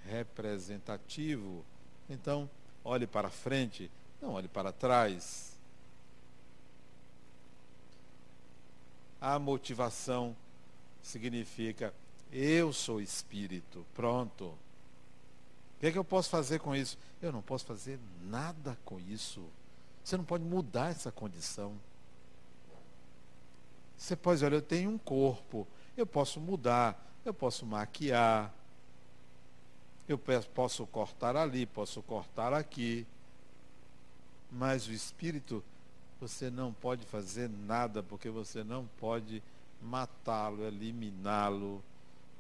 representativo. 0.07 1.65
Então, 2.09 2.49
olhe 2.85 3.07
para 3.07 3.31
frente, 3.31 3.91
não 4.25 4.33
olhe 4.33 4.49
para 4.49 4.73
trás. 4.73 5.53
A 9.21 9.39
motivação 9.39 10.35
significa 11.03 11.93
eu 12.33 12.73
sou 12.73 13.01
espírito. 13.01 13.85
Pronto. 13.95 14.47
O 14.47 15.81
que, 15.81 15.87
é 15.87 15.93
que 15.93 15.99
eu 15.99 16.05
posso 16.05 16.31
fazer 16.31 16.59
com 16.59 16.75
isso? 16.75 16.97
Eu 17.21 17.31
não 17.31 17.43
posso 17.43 17.67
fazer 17.67 17.99
nada 18.23 18.79
com 18.85 18.99
isso. 18.99 19.45
Você 20.03 20.17
não 20.17 20.25
pode 20.25 20.43
mudar 20.43 20.91
essa 20.91 21.13
condição. 21.13 21.75
Você 23.97 24.17
pode 24.17 24.45
olha, 24.45 24.57
eu 24.57 24.63
tenho 24.63 24.91
um 24.91 24.99
corpo, 24.99 25.67
eu 25.97 26.07
posso 26.07 26.41
mudar, 26.41 27.01
eu 27.25 27.33
posso 27.33 27.65
maquiar, 27.65 28.53
eu 30.09 30.19
posso 30.55 30.87
cortar 30.87 31.37
ali, 31.37 31.65
posso 31.65 32.03
cortar 32.03 32.53
aqui. 32.53 33.07
Mas 34.55 34.87
o 34.87 34.93
espírito, 34.93 35.63
você 36.21 36.49
não 36.49 36.73
pode 36.73 37.05
fazer 37.07 37.49
nada, 37.49 38.03
porque 38.03 38.31
você 38.31 38.63
não 38.63 38.87
pode 38.99 39.43
matá-lo, 39.83 40.65
eliminá-lo. 40.65 41.83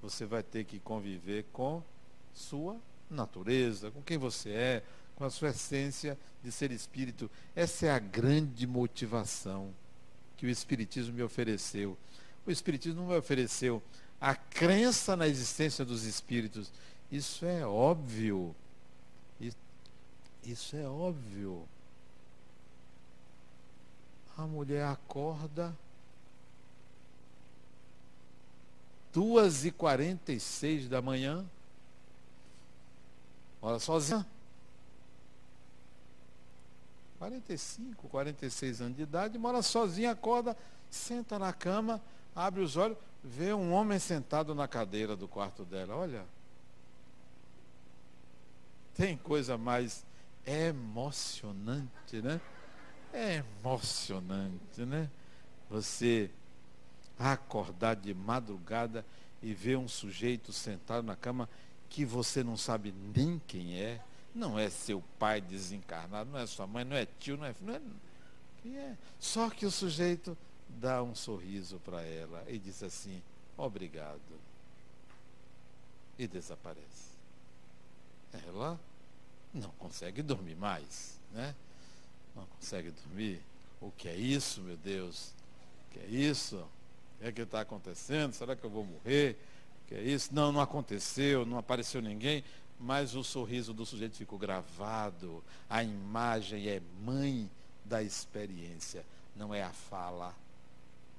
Você 0.00 0.24
vai 0.24 0.42
ter 0.42 0.64
que 0.64 0.78
conviver 0.78 1.44
com 1.52 1.82
sua 2.32 2.76
natureza, 3.10 3.90
com 3.90 4.00
quem 4.02 4.16
você 4.16 4.50
é, 4.50 4.82
com 5.16 5.24
a 5.24 5.30
sua 5.30 5.50
essência 5.50 6.18
de 6.42 6.50
ser 6.52 6.70
espírito. 6.70 7.30
Essa 7.54 7.86
é 7.86 7.90
a 7.90 7.98
grande 7.98 8.66
motivação 8.66 9.72
que 10.36 10.46
o 10.46 10.50
Espiritismo 10.50 11.14
me 11.14 11.22
ofereceu. 11.22 11.96
O 12.46 12.50
Espiritismo 12.50 13.00
não 13.00 13.08
me 13.08 13.16
ofereceu 13.16 13.82
a 14.20 14.34
crença 14.34 15.16
na 15.16 15.26
existência 15.26 15.84
dos 15.84 16.04
espíritos. 16.04 16.72
Isso 17.10 17.44
é 17.44 17.66
óbvio. 17.66 18.54
Isso 20.44 20.76
é 20.76 20.86
óbvio. 20.86 21.66
A 24.36 24.42
mulher 24.42 24.84
acorda. 24.84 25.76
Duas 29.12 29.64
e 29.64 29.70
quarenta 29.70 30.32
e 30.32 30.40
seis 30.40 30.88
da 30.88 31.00
manhã. 31.00 31.44
Mora 33.62 33.78
sozinha. 33.78 34.26
45, 37.18 38.08
46 38.08 38.80
anos 38.82 38.96
de 38.96 39.02
idade, 39.02 39.38
mora 39.38 39.62
sozinha, 39.62 40.10
acorda, 40.10 40.54
senta 40.90 41.38
na 41.38 41.54
cama, 41.54 42.02
abre 42.36 42.60
os 42.60 42.76
olhos, 42.76 42.98
vê 43.22 43.54
um 43.54 43.72
homem 43.72 43.98
sentado 43.98 44.54
na 44.54 44.68
cadeira 44.68 45.16
do 45.16 45.26
quarto 45.26 45.64
dela. 45.64 45.96
Olha, 45.96 46.26
tem 48.94 49.16
coisa 49.16 49.56
mais 49.56 50.04
emocionante, 50.44 52.20
né? 52.22 52.40
É 53.14 53.44
emocionante, 53.60 54.84
né? 54.84 55.08
Você 55.70 56.28
acordar 57.16 57.94
de 57.94 58.12
madrugada 58.12 59.06
e 59.40 59.54
ver 59.54 59.78
um 59.78 59.86
sujeito 59.86 60.52
sentado 60.52 61.04
na 61.04 61.14
cama 61.14 61.48
que 61.88 62.04
você 62.04 62.42
não 62.42 62.56
sabe 62.56 62.92
nem 63.14 63.40
quem 63.46 63.80
é, 63.80 64.02
não 64.34 64.58
é 64.58 64.68
seu 64.68 65.00
pai 65.16 65.40
desencarnado, 65.40 66.28
não 66.28 66.40
é 66.40 66.46
sua 66.46 66.66
mãe, 66.66 66.84
não 66.84 66.96
é 66.96 67.06
tio, 67.06 67.36
não 67.36 67.46
é. 67.46 67.54
Não 67.60 67.74
é, 67.74 67.80
quem 68.60 68.76
é? 68.76 68.96
Só 69.20 69.48
que 69.48 69.64
o 69.64 69.70
sujeito 69.70 70.36
dá 70.68 71.00
um 71.00 71.14
sorriso 71.14 71.78
para 71.84 72.02
ela 72.02 72.44
e 72.48 72.58
diz 72.58 72.82
assim: 72.82 73.22
obrigado. 73.56 74.18
E 76.18 76.26
desaparece. 76.26 77.14
Ela 78.46 78.78
não 79.52 79.70
consegue 79.78 80.20
dormir 80.20 80.56
mais, 80.56 81.20
né? 81.32 81.54
Não 82.34 82.46
consegue 82.46 82.90
dormir. 82.90 83.40
O 83.80 83.90
que 83.90 84.08
é 84.08 84.16
isso, 84.16 84.60
meu 84.60 84.76
Deus? 84.76 85.32
O 85.88 85.92
que 85.92 86.00
é 86.00 86.06
isso? 86.06 86.56
O 86.56 87.20
que 87.20 87.26
é 87.26 87.32
que 87.32 87.42
está 87.42 87.60
acontecendo? 87.60 88.32
Será 88.32 88.56
que 88.56 88.64
eu 88.64 88.70
vou 88.70 88.84
morrer? 88.84 89.36
O 89.84 89.88
que 89.88 89.94
é 89.94 90.02
isso? 90.02 90.34
Não, 90.34 90.50
não 90.50 90.60
aconteceu, 90.60 91.44
não 91.44 91.58
apareceu 91.58 92.00
ninguém, 92.00 92.42
mas 92.80 93.14
o 93.14 93.22
sorriso 93.22 93.72
do 93.72 93.84
sujeito 93.84 94.16
ficou 94.16 94.38
gravado. 94.38 95.42
A 95.68 95.82
imagem 95.84 96.66
é 96.68 96.80
mãe 97.02 97.50
da 97.84 98.02
experiência, 98.02 99.04
não 99.36 99.54
é 99.54 99.62
a 99.62 99.72
fala, 99.72 100.34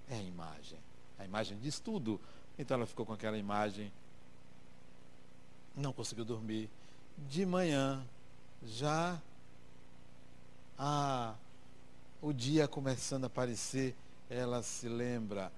é 0.09 0.15
a 0.15 0.21
imagem. 0.21 0.79
A 1.19 1.25
imagem 1.25 1.57
diz 1.61 1.79
tudo. 1.79 2.19
Então 2.57 2.75
ela 2.75 2.85
ficou 2.85 3.05
com 3.05 3.13
aquela 3.13 3.37
imagem, 3.37 3.91
não 5.75 5.93
conseguiu 5.93 6.25
dormir. 6.25 6.69
De 7.29 7.45
manhã, 7.45 8.05
já 8.63 9.21
ah, 10.77 11.35
o 12.21 12.33
dia 12.33 12.67
começando 12.67 13.25
a 13.25 13.27
aparecer, 13.27 13.95
ela 14.29 14.63
se 14.63 14.87
lembra, 14.89 15.51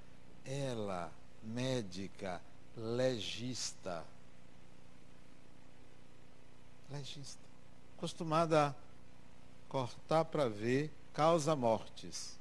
ela, 0.46 1.12
médica, 1.44 2.42
legista, 2.76 4.04
legista, 6.90 7.42
acostumada 7.98 8.76
cortar 9.68 10.26
para 10.26 10.48
ver 10.48 10.92
causa 11.14 11.56
mortes. 11.56 12.38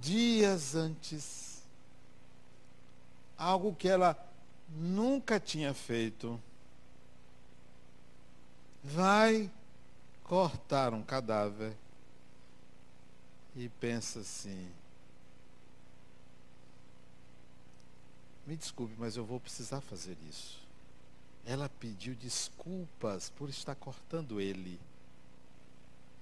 Dias 0.00 0.74
antes, 0.76 1.62
algo 3.36 3.74
que 3.74 3.88
ela 3.88 4.16
nunca 4.68 5.40
tinha 5.40 5.74
feito, 5.74 6.40
vai 8.88 9.50
cortar 10.24 10.94
um 10.94 11.02
cadáver 11.02 11.76
e 13.54 13.68
pensa 13.68 14.20
assim: 14.20 14.70
me 18.46 18.56
desculpe, 18.56 18.94
mas 18.98 19.16
eu 19.16 19.24
vou 19.24 19.38
precisar 19.38 19.80
fazer 19.82 20.16
isso. 20.28 20.58
Ela 21.44 21.68
pediu 21.68 22.14
desculpas 22.14 23.30
por 23.30 23.48
estar 23.48 23.74
cortando 23.74 24.40
ele. 24.40 24.80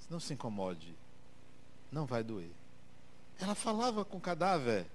Não 0.09 0.21
se 0.21 0.35
incomode, 0.35 0.95
não 1.91 2.07
vai 2.07 2.23
doer. 2.23 2.51
Ela 3.39 3.55
falava 3.55 4.05
com 4.05 4.19
o 4.19 4.21
cadáver. 4.21 4.87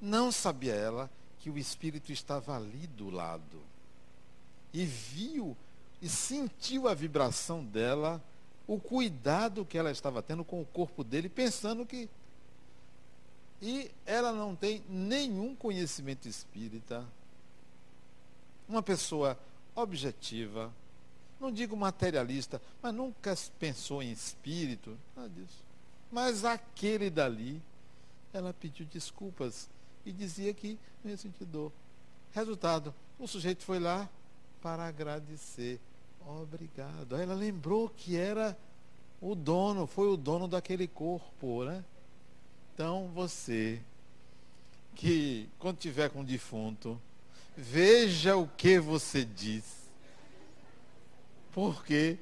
Não 0.00 0.32
sabia 0.32 0.74
ela 0.74 1.10
que 1.40 1.50
o 1.50 1.58
espírito 1.58 2.12
estava 2.12 2.56
ali 2.56 2.86
do 2.86 3.10
lado. 3.10 3.62
E 4.72 4.84
viu 4.84 5.56
e 6.00 6.08
sentiu 6.08 6.88
a 6.88 6.94
vibração 6.94 7.64
dela, 7.64 8.22
o 8.66 8.78
cuidado 8.78 9.64
que 9.64 9.76
ela 9.76 9.90
estava 9.90 10.22
tendo 10.22 10.44
com 10.44 10.60
o 10.60 10.66
corpo 10.66 11.04
dele, 11.04 11.28
pensando 11.28 11.84
que. 11.84 12.08
E 13.60 13.90
ela 14.06 14.32
não 14.32 14.56
tem 14.56 14.82
nenhum 14.88 15.54
conhecimento 15.54 16.26
espírita. 16.26 17.04
Uma 18.68 18.82
pessoa 18.82 19.38
objetiva, 19.74 20.72
não 21.40 21.50
digo 21.50 21.76
materialista, 21.76 22.60
mas 22.82 22.94
nunca 22.94 23.34
pensou 23.58 24.02
em 24.02 24.12
espírito, 24.12 24.96
nada 25.16 25.28
disso. 25.28 25.62
Mas 26.10 26.44
aquele 26.44 27.10
dali, 27.10 27.60
ela 28.32 28.54
pediu 28.54 28.86
desculpas 28.86 29.68
e 30.04 30.12
dizia 30.12 30.52
que 30.54 30.78
não 31.02 31.10
ia 31.10 31.16
sentir 31.16 31.44
dor. 31.44 31.72
Resultado, 32.32 32.94
o 33.18 33.26
sujeito 33.26 33.64
foi 33.64 33.78
lá 33.78 34.08
para 34.62 34.86
agradecer. 34.86 35.80
Obrigado. 36.26 37.16
Ela 37.16 37.34
lembrou 37.34 37.88
que 37.88 38.16
era 38.16 38.56
o 39.20 39.34
dono, 39.34 39.86
foi 39.86 40.08
o 40.08 40.16
dono 40.16 40.48
daquele 40.48 40.86
corpo, 40.86 41.64
né? 41.64 41.84
Então 42.74 43.10
você 43.14 43.82
que 44.94 45.48
quando 45.58 45.78
tiver 45.78 46.10
com 46.10 46.20
um 46.20 46.24
defunto, 46.24 47.00
veja 47.56 48.36
o 48.36 48.46
que 48.46 48.78
você 48.78 49.24
diz. 49.24 49.64
Porque 51.52 52.18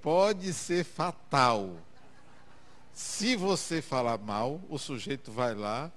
pode 0.00 0.52
ser 0.52 0.84
fatal. 0.84 1.76
Se 2.92 3.36
você 3.36 3.80
falar 3.82 4.18
mal, 4.18 4.60
o 4.68 4.78
sujeito 4.78 5.30
vai 5.30 5.54
lá 5.54 5.90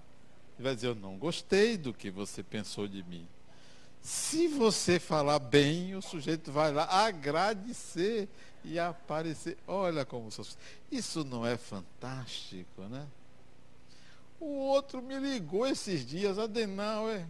e 0.58 0.64
vai 0.64 0.76
dizer: 0.76 0.88
Eu 0.88 0.96
não 0.96 1.18
gostei 1.18 1.78
do 1.78 1.94
que 1.94 2.10
você 2.10 2.44
pensou 2.44 2.88
de 2.88 3.04
mim. 3.04 3.28
Se 4.04 4.50
você 4.50 5.00
falar 5.00 5.40
bem, 5.40 5.96
o 5.96 6.02
sujeito 6.02 6.52
vai 6.52 6.74
lá 6.74 6.84
agradecer 6.84 8.28
e 8.62 8.78
aparecer. 8.78 9.58
Olha 9.66 10.06
como 10.06 10.28
isso 10.92 11.24
não 11.24 11.46
é 11.46 11.56
fantástico, 11.56 12.82
né? 12.84 13.08
O 14.42 14.46
outro 14.46 15.02
me 15.02 15.18
ligou 15.18 15.66
esses 15.66 16.06
dias, 16.06 16.38
Adenauer. 16.38 17.26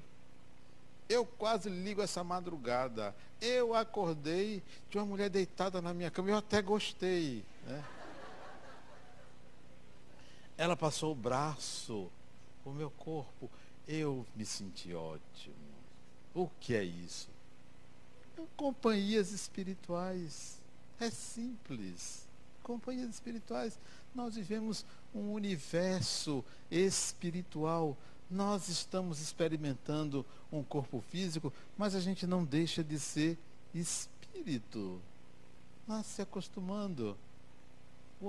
Eu 1.07 1.27
quase 1.27 1.69
ligo 1.69 2.01
essa 2.01 2.23
madrugada. 2.23 3.15
Eu 3.39 3.75
acordei, 3.75 4.63
tinha 4.89 5.03
uma 5.03 5.09
mulher 5.09 5.29
deitada 5.29 5.79
na 5.79 5.93
minha 5.93 6.09
cama, 6.09 6.31
eu 6.31 6.37
até 6.37 6.59
gostei. 6.59 7.45
Né? 7.67 7.83
Ela 10.57 10.75
passou 10.75 11.11
o 11.11 11.15
braço, 11.15 12.11
o 12.65 12.71
meu 12.71 12.89
corpo. 12.89 13.47
Eu 13.87 14.25
me 14.35 14.43
senti 14.43 14.91
ótimo. 14.91 15.72
O 16.33 16.49
que 16.59 16.73
é 16.75 16.83
isso? 16.83 17.29
Companhias 18.55 19.31
espirituais. 19.31 20.59
É 20.99 21.09
simples. 21.09 22.27
Companhias 22.61 23.09
espirituais. 23.09 23.77
Nós 24.15 24.35
vivemos 24.35 24.85
um 25.13 25.31
universo 25.33 26.43
espiritual. 26.71 27.97
Nós 28.29 28.67
estamos 28.69 29.19
experimentando 29.19 30.25
um 30.51 30.63
corpo 30.63 31.03
físico, 31.09 31.53
mas 31.77 31.93
a 31.93 31.99
gente 31.99 32.25
não 32.25 32.43
deixa 32.43 32.83
de 32.83 32.99
ser 32.99 33.37
espírito. 33.73 35.01
Nós 35.87 36.05
se 36.05 36.21
acostumando. 36.21 37.17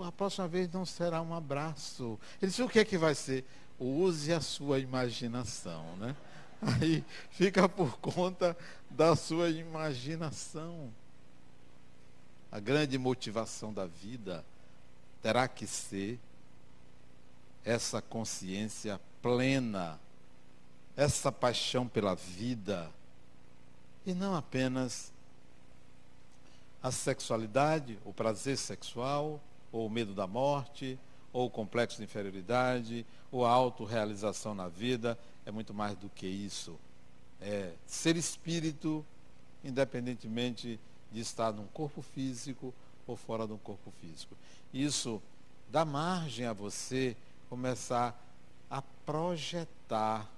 A 0.05 0.11
próxima 0.11 0.49
vez 0.49 0.71
não 0.73 0.85
será 0.85 1.23
um 1.23 1.33
abraço. 1.33 2.19
Ele 2.43 2.51
disse: 2.51 2.63
o 2.63 2.69
que 2.69 2.81
é 2.81 2.85
que 2.85 2.99
vai 2.99 3.15
ser? 3.15 3.45
Use 3.79 4.33
a 4.33 4.41
sua 4.41 4.79
imaginação, 4.79 5.97
né? 5.97 6.17
Aí 6.65 7.05
fica 7.31 7.69
por 7.69 7.99
conta 7.99 8.57
da 8.91 9.15
sua 9.15 9.51
imaginação. 9.51 10.91
A 12.51 12.59
grande 12.59 12.97
motivação 12.97 13.73
da 13.73 13.87
vida 13.87 14.45
terá 15.21 15.47
que 15.47 15.67
ser 15.67 16.19
essa 17.65 18.01
consciência 18.01 19.01
plena, 19.21 19.99
essa 20.97 21.33
paixão 21.33 21.89
pela 21.89 22.15
vida, 22.15 22.91
e 24.07 24.13
não 24.13 24.37
apenas 24.37 25.13
a 26.83 26.91
sexualidade, 26.91 27.99
o 28.05 28.13
prazer 28.13 28.59
sexual, 28.59 29.41
ou 29.73 29.87
o 29.87 29.91
medo 29.91 30.15
da 30.15 30.27
morte, 30.27 30.99
ou 31.33 31.47
o 31.47 31.51
complexo 31.51 31.97
de 31.97 32.05
inferioridade, 32.05 33.07
ou 33.33 33.45
a 33.45 33.51
autorrealização 33.51 34.55
na 34.55 34.69
vida, 34.69 35.19
é 35.47 35.51
muito 35.51 35.75
mais 35.75 35.97
do 35.97 36.09
que 36.09 36.27
isso. 36.27 36.79
É 37.41 37.73
ser 37.87 38.17
espírito, 38.17 39.05
independentemente 39.63 40.79
de 41.13 41.21
estar 41.21 41.53
num 41.53 41.67
corpo 41.67 42.03
físico 42.03 42.75
ou 43.07 43.17
fora 43.17 43.47
de 43.47 43.53
um 43.53 43.59
corpo 43.59 43.93
físico. 44.01 44.35
Isso 44.73 45.23
dá 45.71 45.85
margem 45.85 46.47
a 46.47 46.53
você 46.53 47.17
começar 47.49 48.19
a 48.71 48.83
projetar. 49.05 50.29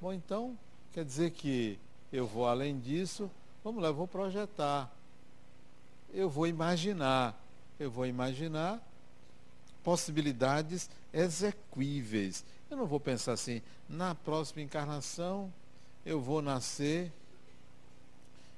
Bom, 0.00 0.12
então, 0.12 0.58
quer 0.92 1.04
dizer 1.04 1.30
que 1.30 1.78
eu 2.12 2.26
vou 2.26 2.46
além 2.46 2.78
disso, 2.78 3.30
vamos 3.62 3.82
lá, 3.82 3.88
eu 3.88 3.94
vou 3.94 4.08
projetar. 4.08 4.92
Eu 6.12 6.28
vou 6.28 6.46
imaginar. 6.46 7.38
Eu 7.78 7.90
vou 7.90 8.06
imaginar 8.06 8.82
possibilidades 9.82 10.90
exequíveis. 11.12 12.44
Eu 12.70 12.76
não 12.76 12.86
vou 12.86 13.00
pensar 13.00 13.32
assim, 13.32 13.62
na 13.88 14.14
próxima 14.14 14.62
encarnação 14.62 15.52
eu 16.04 16.20
vou 16.20 16.40
nascer 16.40 17.12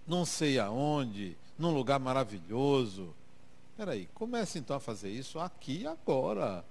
não 0.07 0.25
sei 0.25 0.59
aonde, 0.59 1.37
num 1.57 1.73
lugar 1.73 2.01
maravilhoso. 2.01 3.15
Espera 3.71 3.93
aí, 3.93 4.09
comece 4.15 4.59
então 4.59 4.77
a 4.77 4.81
fazer 4.81 5.11
isso 5.11 5.39
aqui 5.39 5.83
e 5.83 5.87
agora. 5.87 6.65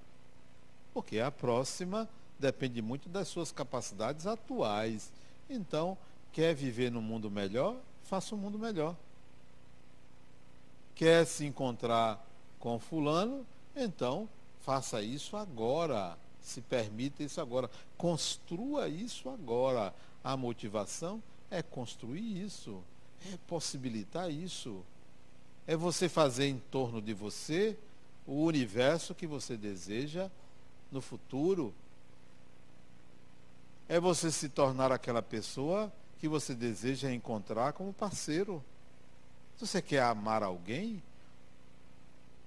Porque 0.94 1.20
a 1.20 1.32
próxima 1.32 2.10
depende 2.38 2.82
muito 2.82 3.08
das 3.08 3.28
suas 3.28 3.52
capacidades 3.52 4.28
atuais. 4.28 5.12
Então, 5.50 5.98
quer 6.34 6.54
viver 6.54 6.92
num 6.92 7.02
mundo 7.02 7.32
melhor? 7.32 7.78
Faça 8.04 8.36
um 8.36 8.38
mundo 8.38 8.60
melhor. 8.60 8.96
Quer 10.94 11.26
se 11.26 11.46
encontrar 11.46 12.24
com 12.60 12.78
fulano? 12.78 13.46
Então, 13.76 14.28
faça 14.70 15.02
isso 15.02 15.36
agora. 15.36 16.16
Se 16.44 16.62
permita 16.62 17.24
isso 17.24 17.42
agora. 17.42 17.72
Construa 17.98 18.88
isso 18.88 19.28
agora. 19.28 19.92
A 20.24 20.38
motivação 20.38 21.24
é 21.50 21.64
construir 21.64 22.44
isso, 22.46 22.80
é 23.34 23.38
possibilitar 23.48 24.30
isso. 24.30 24.86
É 25.66 25.76
você 25.76 26.08
fazer 26.08 26.46
em 26.46 26.60
torno 26.60 27.02
de 27.02 27.16
você 27.16 27.76
o 28.28 28.44
universo 28.44 29.16
que 29.16 29.26
você 29.26 29.58
deseja 29.58 30.30
no 30.92 31.02
futuro. 31.02 31.74
É 33.88 34.00
você 34.00 34.32
se 34.32 34.50
tornar 34.50 34.92
aquela 34.92 35.24
pessoa 35.24 35.92
que 36.20 36.28
você 36.28 36.54
deseja 36.54 37.12
encontrar 37.12 37.74
como 37.74 37.92
parceiro. 37.92 38.64
Se 39.58 39.66
você 39.66 39.82
quer 39.82 40.04
amar 40.04 40.44
alguém, 40.44 41.02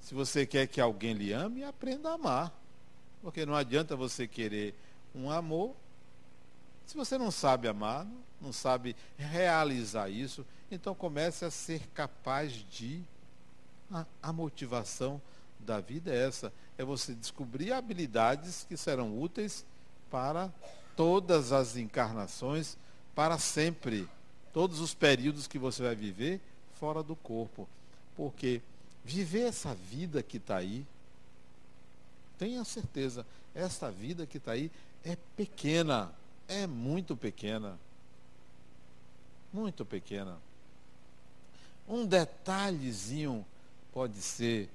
se 0.03 0.12
você 0.12 0.44
quer 0.44 0.66
que 0.66 0.82
alguém 0.82 1.14
lhe 1.14 1.32
ame, 1.32 1.64
aprenda 1.64 2.11
a 2.11 2.14
amar. 2.14 2.53
Porque 3.22 3.46
não 3.46 3.55
adianta 3.55 3.96
você 3.96 4.28
querer 4.28 4.74
um 5.14 5.30
amor 5.30 5.74
se 6.86 6.96
você 6.96 7.16
não 7.16 7.30
sabe 7.30 7.68
amar, 7.68 8.07
não 8.40 8.53
sabe 8.53 8.94
realizar 9.16 10.11
isso, 10.11 10.44
então 10.70 10.94
comece 10.94 11.44
a 11.44 11.50
ser 11.50 11.86
capaz 11.94 12.53
de. 12.53 13.03
A, 13.90 14.07
a 14.22 14.32
motivação 14.32 15.20
da 15.59 15.80
vida 15.80 16.12
é 16.12 16.26
essa: 16.26 16.53
é 16.76 16.84
você 16.84 17.14
descobrir 17.14 17.72
habilidades 17.72 18.66
que 18.68 18.76
serão 18.76 19.18
úteis 19.18 19.64
para 20.11 20.53
todas 20.96 21.53
as 21.53 21.76
encarnações, 21.76 22.76
para 23.14 23.38
sempre. 23.38 24.09
Todos 24.53 24.80
os 24.80 24.92
períodos 24.92 25.46
que 25.46 25.59
você 25.59 25.82
vai 25.82 25.94
viver, 25.94 26.38
fora 26.74 27.03
do 27.03 27.16
corpo. 27.16 27.66
Porque 28.14 28.61
viver 29.05 29.42
essa 29.48 29.74
vida 29.74 30.22
que 30.22 30.36
está 30.36 30.57
aí, 30.57 30.86
tenha 32.38 32.64
certeza, 32.64 33.26
essa 33.55 33.90
vida 33.90 34.26
que 34.26 34.38
está 34.38 34.53
aí 34.53 34.70
é 35.05 35.16
pequena, 35.36 36.12
é 36.48 36.66
muito 36.66 37.16
pequena. 37.16 37.78
Muito 39.53 39.84
pequena. 39.84 40.38
Um 41.86 42.07
detalhezinho 42.07 43.44
pode 43.92 44.20
ser 44.22 44.68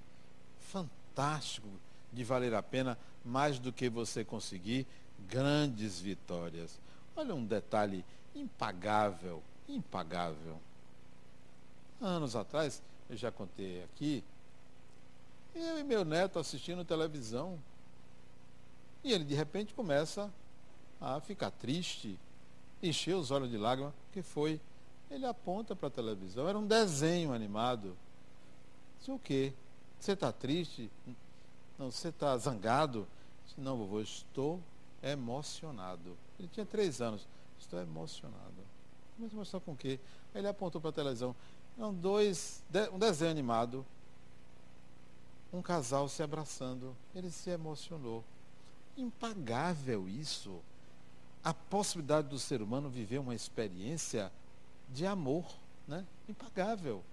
fantástico 0.71 1.67
de 2.13 2.23
valer 2.23 2.53
a 2.53 2.61
pena 2.61 2.97
mais 3.25 3.59
do 3.59 3.73
que 3.73 3.89
você 3.89 4.23
conseguir 4.23 4.85
grandes 5.27 5.99
vitórias. 5.99 6.77
Olha 7.15 7.33
um 7.33 7.43
detalhe 7.43 8.05
impagável, 8.35 9.41
impagável. 9.67 10.59
Anos 11.99 12.35
atrás, 12.35 12.81
eu 13.09 13.15
já 13.15 13.31
contei 13.31 13.83
aqui, 13.83 14.23
eu 15.55 15.79
e 15.79 15.83
meu 15.83 16.05
neto 16.05 16.39
assistindo 16.39 16.83
televisão. 16.85 17.59
E 19.03 19.11
ele 19.11 19.23
de 19.23 19.33
repente 19.33 19.73
começa 19.73 20.31
a 20.99 21.19
ficar 21.21 21.51
triste, 21.51 22.19
encher 22.81 23.15
os 23.15 23.31
olhos 23.31 23.49
de 23.49 23.57
lágrimas, 23.57 23.93
que 24.11 24.21
foi. 24.21 24.59
Ele 25.09 25.25
aponta 25.25 25.75
para 25.75 25.87
a 25.87 25.91
televisão, 25.91 26.47
era 26.47 26.57
um 26.57 26.67
desenho 26.67 27.33
animado. 27.33 27.95
Disse, 28.99 29.11
o 29.11 29.19
quê? 29.19 29.53
Você 29.99 30.11
está 30.11 30.31
triste? 30.31 30.91
Não, 31.77 31.89
você 31.89 32.09
está 32.09 32.37
zangado? 32.37 33.07
Disse, 33.45 33.59
não, 33.59 33.77
vovô, 33.77 34.01
estou 34.01 34.59
emocionado. 35.01 36.17
Ele 36.37 36.49
tinha 36.49 36.65
três 36.65 37.01
anos. 37.01 37.25
Estou 37.59 37.79
emocionado. 37.79 38.67
Mas 39.17 39.33
mostrar 39.33 39.59
com 39.59 39.71
o 39.71 39.77
quê? 39.77 39.99
Aí 40.33 40.41
ele 40.41 40.47
apontou 40.47 40.79
para 40.79 40.89
a 40.89 40.93
televisão. 40.93 41.35
Eram 41.77 41.93
dois, 41.93 42.63
um 42.91 42.97
desenho 42.97 43.29
animado, 43.29 43.85
um 45.53 45.61
casal 45.61 46.09
se 46.09 46.23
abraçando. 46.23 46.95
Ele 47.15 47.29
se 47.29 47.49
emocionou. 47.49 48.23
Impagável 48.97 50.09
isso. 50.09 50.59
A 51.43 51.53
possibilidade 51.53 52.27
do 52.27 52.39
ser 52.39 52.61
humano 52.61 52.89
viver 52.89 53.19
uma 53.19 53.35
experiência 53.35 54.31
de 54.89 55.05
amor, 55.05 55.45
né? 55.87 56.05
Impagável. 56.27 57.03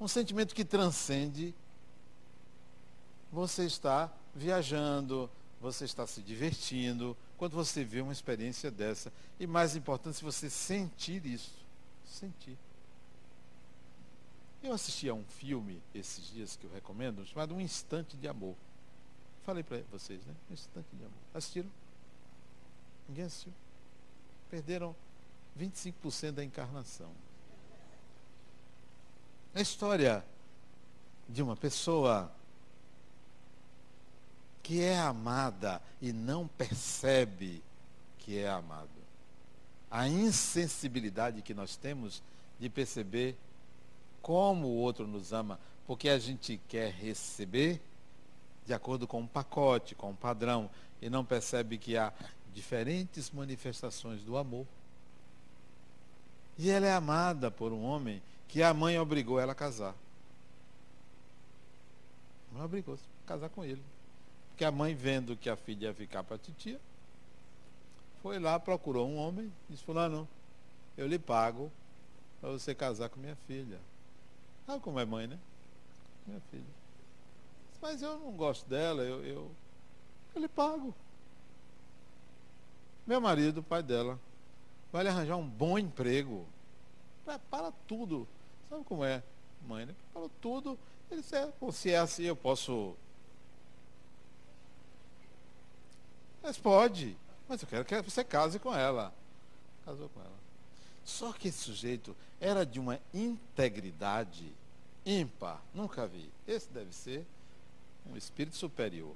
Um 0.00 0.08
sentimento 0.08 0.54
que 0.54 0.64
transcende. 0.64 1.54
Você 3.30 3.64
está 3.64 4.12
viajando, 4.34 5.30
você 5.60 5.84
está 5.84 6.06
se 6.06 6.20
divertindo, 6.20 7.16
quando 7.38 7.52
você 7.52 7.84
vê 7.84 8.00
uma 8.00 8.12
experiência 8.12 8.70
dessa. 8.70 9.12
E 9.38 9.46
mais 9.46 9.76
importante, 9.76 10.16
se 10.16 10.24
você 10.24 10.50
sentir 10.50 11.24
isso. 11.24 11.64
Sentir. 12.04 12.58
Eu 14.62 14.72
assisti 14.72 15.08
a 15.08 15.14
um 15.14 15.24
filme 15.24 15.82
esses 15.92 16.30
dias 16.30 16.56
que 16.56 16.64
eu 16.64 16.72
recomendo, 16.72 17.26
chamado 17.26 17.54
Um 17.54 17.60
Instante 17.60 18.16
de 18.16 18.28
Amor. 18.28 18.54
Falei 19.44 19.64
para 19.64 19.78
vocês, 19.90 20.24
né? 20.24 20.34
Um 20.48 20.54
Instante 20.54 20.86
de 20.92 21.04
Amor. 21.04 21.18
Assistiram? 21.34 21.68
Ninguém 23.08 23.24
assistiu? 23.24 23.52
Perderam 24.48 24.94
25% 25.58 26.32
da 26.32 26.44
encarnação. 26.44 27.10
A 29.52 29.60
história 29.60 30.24
de 31.28 31.42
uma 31.42 31.56
pessoa 31.56 32.30
que 34.62 34.80
é 34.80 34.98
amada 34.98 35.82
e 36.00 36.12
não 36.12 36.46
percebe 36.46 37.62
que 38.18 38.38
é 38.38 38.48
amado. 38.48 38.88
A 39.90 40.08
insensibilidade 40.08 41.42
que 41.42 41.52
nós 41.52 41.76
temos 41.76 42.22
de 42.60 42.70
perceber 42.70 43.36
como 44.22 44.68
o 44.68 44.76
outro 44.76 45.06
nos 45.06 45.32
ama, 45.32 45.58
porque 45.86 46.08
a 46.08 46.18
gente 46.18 46.60
quer 46.68 46.92
receber 46.92 47.80
de 48.64 48.72
acordo 48.72 49.06
com 49.06 49.20
um 49.20 49.26
pacote, 49.26 49.94
com 49.94 50.10
um 50.10 50.14
padrão, 50.14 50.70
e 51.00 51.10
não 51.10 51.24
percebe 51.24 51.76
que 51.76 51.96
há 51.96 52.12
diferentes 52.54 53.30
manifestações 53.30 54.22
do 54.22 54.36
amor. 54.36 54.66
E 56.56 56.70
ela 56.70 56.86
é 56.86 56.92
amada 56.92 57.50
por 57.50 57.72
um 57.72 57.82
homem 57.82 58.22
que 58.46 58.62
a 58.62 58.72
mãe 58.72 58.98
obrigou 58.98 59.40
ela 59.40 59.52
a 59.52 59.56
casar. 59.56 59.94
A 62.50 62.54
mãe 62.54 62.64
obrigou 62.64 62.94
a 62.94 63.28
casar 63.28 63.48
com 63.48 63.64
ele. 63.64 63.82
Porque 64.50 64.64
a 64.64 64.70
mãe, 64.70 64.94
vendo 64.94 65.36
que 65.36 65.50
a 65.50 65.56
filha 65.56 65.86
ia 65.86 65.94
ficar 65.94 66.22
para 66.22 66.36
a 66.36 66.38
titia, 66.38 66.78
foi 68.22 68.38
lá, 68.38 68.60
procurou 68.60 69.08
um 69.08 69.16
homem, 69.16 69.52
disse, 69.68 69.82
fulano, 69.82 70.28
eu 70.96 71.08
lhe 71.08 71.18
pago 71.18 71.72
para 72.40 72.50
você 72.50 72.74
casar 72.74 73.08
com 73.08 73.18
minha 73.18 73.36
filha. 73.48 73.80
Sabe 74.72 74.84
como 74.84 74.98
é 74.98 75.04
mãe, 75.04 75.26
né? 75.26 75.38
Minha 76.26 76.40
filha. 76.50 76.64
Mas 77.82 78.00
eu 78.00 78.18
não 78.18 78.32
gosto 78.32 78.66
dela, 78.66 79.02
eu, 79.02 79.22
eu, 79.22 79.50
eu 80.34 80.40
lhe 80.40 80.48
pago. 80.48 80.94
Meu 83.06 83.20
marido, 83.20 83.62
pai 83.62 83.82
dela, 83.82 84.18
vai 84.90 85.02
lhe 85.02 85.10
arranjar 85.10 85.36
um 85.36 85.46
bom 85.46 85.78
emprego. 85.78 86.46
Prepara 87.22 87.70
tudo. 87.86 88.26
Sabe 88.70 88.82
como 88.84 89.04
é, 89.04 89.22
mãe, 89.68 89.84
né? 89.84 89.94
Prepara 90.10 90.32
tudo. 90.40 90.78
Ele 91.10 91.20
disse, 91.20 91.36
é, 91.36 91.52
se 91.70 91.90
é 91.90 91.98
assim, 91.98 92.22
eu 92.22 92.36
posso 92.36 92.96
Mas 96.42 96.56
pode. 96.56 97.14
Mas 97.46 97.60
eu 97.60 97.68
quero 97.68 97.84
que 97.84 98.10
você 98.10 98.24
case 98.24 98.58
com 98.58 98.74
ela. 98.74 99.12
Casou 99.84 100.08
com 100.08 100.20
ela. 100.20 100.40
Só 101.04 101.30
que 101.30 101.48
esse 101.48 101.58
sujeito 101.58 102.16
era 102.40 102.64
de 102.64 102.80
uma 102.80 102.98
integridade 103.12 104.61
ímpar. 105.04 105.60
Nunca 105.74 106.06
vi. 106.06 106.30
Esse 106.46 106.68
deve 106.70 106.94
ser 106.94 107.26
um 108.06 108.16
espírito 108.16 108.56
superior. 108.56 109.14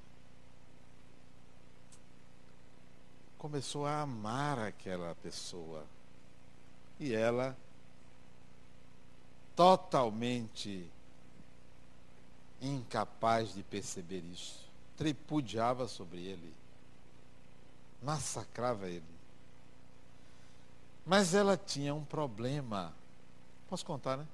Começou 3.39 3.87
a 3.87 4.01
amar 4.01 4.59
aquela 4.59 5.15
pessoa. 5.17 5.85
E 6.99 7.15
ela 7.15 7.57
totalmente 9.55 10.89
incapaz 12.61 13.55
de 13.55 13.63
perceber 13.63 14.23
isso. 14.33 14.67
Tripudiava 14.97 15.87
sobre 15.87 16.21
ele 16.21 16.55
massacrava 18.03 18.89
ele. 18.89 19.03
Mas 21.05 21.35
ela 21.35 21.57
tinha 21.57 21.95
um 21.95 22.05
problema. 22.05 22.93
Posso 23.69 23.85
contar, 23.85 24.17
né? 24.17 24.27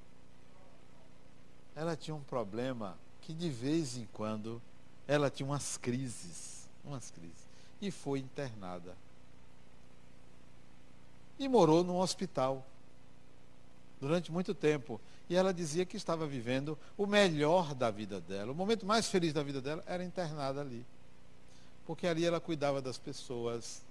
Ela 1.74 1.96
tinha 1.96 2.14
um 2.14 2.22
problema 2.22 2.96
que 3.20 3.32
de 3.32 3.48
vez 3.48 3.96
em 3.96 4.06
quando 4.12 4.60
ela 5.06 5.30
tinha 5.30 5.46
umas 5.46 5.76
crises, 5.76 6.68
umas 6.84 7.10
crises, 7.10 7.46
e 7.80 7.90
foi 7.90 8.18
internada. 8.18 8.96
E 11.38 11.48
morou 11.48 11.82
num 11.82 11.98
hospital 11.98 12.64
durante 14.00 14.30
muito 14.30 14.54
tempo. 14.54 15.00
E 15.28 15.34
ela 15.34 15.52
dizia 15.52 15.86
que 15.86 15.96
estava 15.96 16.26
vivendo 16.26 16.78
o 16.96 17.06
melhor 17.06 17.74
da 17.74 17.90
vida 17.90 18.20
dela. 18.20 18.52
O 18.52 18.54
momento 18.54 18.84
mais 18.84 19.08
feliz 19.08 19.32
da 19.32 19.42
vida 19.42 19.60
dela 19.60 19.82
era 19.86 20.04
internada 20.04 20.60
ali 20.60 20.84
porque 21.86 22.06
ali 22.06 22.24
ela 22.24 22.40
cuidava 22.40 22.80
das 22.80 22.98
pessoas. 22.98 23.82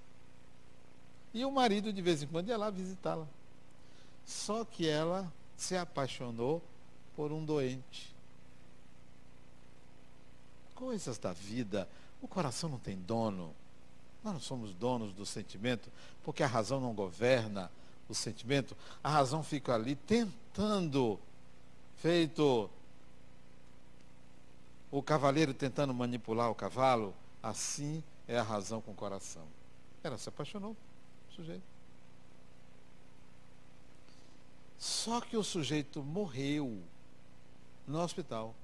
E 1.33 1.45
o 1.45 1.51
marido, 1.51 1.91
de 1.91 2.01
vez 2.01 2.23
em 2.23 2.27
quando, 2.27 2.49
ia 2.49 2.57
lá 2.57 2.69
visitá-la. 2.69 3.27
Só 4.25 4.63
que 4.65 4.87
ela 4.87 5.31
se 5.57 5.75
apaixonou 5.75 6.61
por 7.15 7.31
um 7.31 7.43
doente. 7.43 8.13
Coisas 10.75 11.17
da 11.17 11.33
vida. 11.33 11.87
O 12.21 12.27
coração 12.27 12.69
não 12.69 12.79
tem 12.79 12.97
dono. 12.97 13.53
Nós 14.23 14.33
não 14.33 14.39
somos 14.39 14.73
donos 14.73 15.13
do 15.13 15.25
sentimento, 15.25 15.89
porque 16.23 16.43
a 16.43 16.47
razão 16.47 16.79
não 16.79 16.93
governa 16.93 17.71
o 18.07 18.13
sentimento. 18.13 18.75
A 19.03 19.09
razão 19.09 19.43
fica 19.43 19.73
ali 19.73 19.95
tentando, 19.95 21.19
feito 21.97 22.69
o 24.91 25.01
cavaleiro 25.01 25.53
tentando 25.53 25.93
manipular 25.93 26.51
o 26.51 26.55
cavalo, 26.55 27.15
Assim 27.41 28.03
é 28.27 28.37
a 28.37 28.43
razão 28.43 28.81
com 28.81 28.91
o 28.91 28.95
coração. 28.95 29.45
Ela 30.03 30.17
se 30.17 30.29
apaixonou, 30.29 30.75
o 31.29 31.33
sujeito. 31.33 31.63
Só 34.77 35.21
que 35.21 35.35
o 35.37 35.43
sujeito 35.43 36.03
morreu 36.03 36.81
no 37.91 38.01
hospital. 38.01 38.55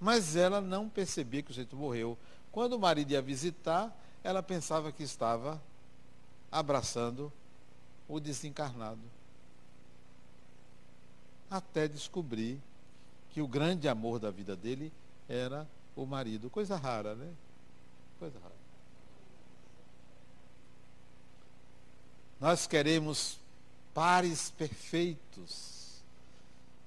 Mas 0.00 0.36
ela 0.36 0.60
não 0.60 0.88
percebia 0.88 1.42
que 1.42 1.50
o 1.50 1.54
sujeito 1.54 1.76
morreu. 1.76 2.16
Quando 2.52 2.74
o 2.74 2.78
marido 2.78 3.10
ia 3.10 3.20
visitar, 3.20 3.94
ela 4.22 4.42
pensava 4.42 4.92
que 4.92 5.02
estava 5.02 5.60
abraçando 6.50 7.32
o 8.08 8.20
desencarnado. 8.20 9.00
Até 11.50 11.86
descobrir 11.86 12.60
que 13.30 13.42
o 13.42 13.48
grande 13.48 13.88
amor 13.88 14.18
da 14.18 14.30
vida 14.30 14.56
dele 14.56 14.92
era 15.28 15.66
o 15.94 16.06
marido. 16.06 16.48
Coisa 16.48 16.76
rara, 16.76 17.14
né? 17.14 17.32
Coisa 18.18 18.38
rara. 18.38 18.54
Nós 22.40 22.66
queremos 22.66 23.38
pares 23.94 24.50
perfeitos. 24.50 26.02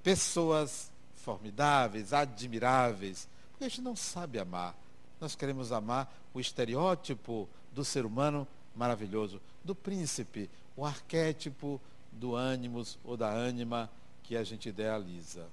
pessoas 0.03 0.91
formidáveis, 1.30 2.12
admiráveis, 2.12 3.28
porque 3.52 3.66
a 3.66 3.70
gente 3.70 3.82
não 3.82 3.96
sabe 3.96 4.40
amar. 4.40 4.76
Nós 5.22 5.36
queremos 5.36 5.72
amar 5.72 6.12
o 6.34 6.40
estereótipo 6.40 7.48
do 7.72 7.86
ser 7.86 8.04
humano 8.04 8.48
maravilhoso, 8.76 9.40
do 9.64 9.76
príncipe, 9.76 10.50
o 10.76 10.84
arquétipo 10.84 11.80
do 12.12 12.36
ânimos 12.36 12.98
ou 13.04 13.16
da 13.16 13.30
ânima 13.30 13.92
que 14.24 14.36
a 14.36 14.44
gente 14.44 14.70
idealiza. 14.70 15.46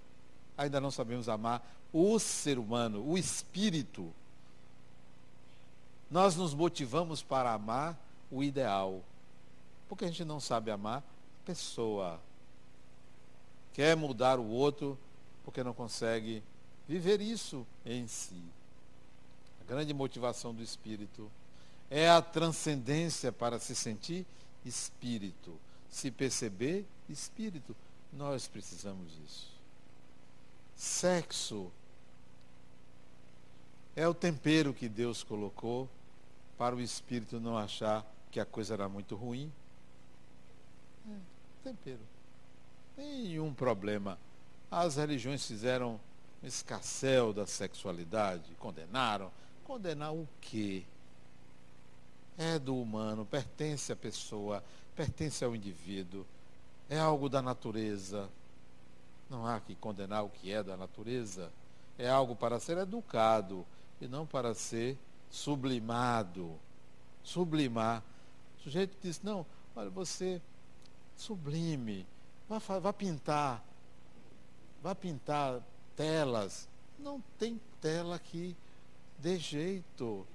Ainda 0.57 0.81
não 0.81 0.91
sabemos 0.91 1.29
amar 1.29 1.63
o 1.93 2.19
ser 2.19 2.59
humano, 2.59 3.07
o 3.07 3.19
espírito. 3.19 4.11
Nós 6.11 6.37
nos 6.37 6.55
motivamos 6.55 7.23
para 7.23 7.53
amar 7.53 7.99
o 8.31 8.43
ideal, 8.43 9.03
porque 9.91 10.07
a 10.07 10.09
gente 10.09 10.25
não 10.25 10.41
sabe 10.41 10.71
amar 10.71 11.01
a 11.01 11.47
pessoa. 11.47 12.19
Quer 13.75 13.95
mudar 13.95 14.39
o 14.39 14.49
outro 14.49 14.99
porque 15.47 15.63
não 15.63 15.73
consegue 15.73 16.43
viver 16.89 17.21
isso 17.21 17.65
em 17.85 18.09
si. 18.09 18.43
A 19.61 19.65
grande 19.65 19.95
motivação 19.95 20.53
do 20.53 20.61
espírito 20.61 21.31
é 21.89 22.11
a 22.11 22.21
transcendência 22.21 23.31
para 23.31 23.61
se 23.61 23.77
sentir 23.77 24.27
espírito, 24.65 25.57
se 25.89 26.11
perceber 26.11 26.85
espírito. 27.09 27.77
Nós 28.13 28.49
precisamos 28.49 29.15
disso. 29.15 29.53
Sexo 30.75 31.71
é 33.95 34.07
o 34.09 34.13
tempero 34.13 34.75
que 34.75 34.89
Deus 34.89 35.23
colocou 35.23 35.89
para 36.59 36.75
o 36.75 36.81
espírito 36.81 37.39
não 37.39 37.57
achar 37.57 38.05
que 38.33 38.41
a 38.41 38.45
coisa 38.45 38.75
era 38.75 38.89
muito 38.89 39.15
ruim. 39.15 39.53
É, 41.09 41.17
tempero. 41.63 42.01
Nenhum 42.97 43.55
problema. 43.55 44.19
As 44.71 44.97
religiões 44.97 45.47
fizeram 45.47 46.01
um 46.43 46.47
escassel 46.47 47.33
da 47.33 47.47
sexualidade, 47.47 48.55
condenaram. 48.59 49.31
Condenar 49.65 50.13
o 50.13 50.29
quê? 50.41 50.85
é 52.39 52.59
do 52.59 52.77
humano, 52.77 53.25
pertence 53.25 53.93
à 53.93 53.97
pessoa, 53.97 54.63
pertence 54.95 55.45
ao 55.45 55.57
indivíduo, 55.57 56.27
é 56.89 56.99
algo 56.99 57.29
da 57.29 57.41
natureza. 57.41 58.29
Não 59.29 59.47
há 59.47 59.59
que 59.59 59.75
condenar 59.75 60.25
o 60.25 60.29
que 60.29 60.53
é 60.53 60.63
da 60.63 60.77
natureza. 60.77 61.51
É 61.99 62.09
algo 62.09 62.37
para 62.37 62.61
ser 62.61 62.79
educado 62.79 63.67
e 64.01 64.07
não 64.07 64.27
para 64.27 64.55
ser 64.55 64.97
sublimado. 65.31 66.55
Sublimar. 67.25 68.05
O 68.59 68.63
sujeito 68.63 68.97
diz, 69.03 69.21
não, 69.23 69.45
olha, 69.75 69.91
você 69.91 70.41
sublime, 71.17 72.07
vá, 72.49 72.59
vá 72.59 72.93
pintar, 72.93 73.65
vá 74.83 74.95
pintar 74.95 75.61
telas. 75.95 76.69
Não 76.99 77.23
tem 77.39 77.61
tela 77.81 78.17
aqui, 78.17 78.57
de 79.19 79.39
jeito 79.39 80.27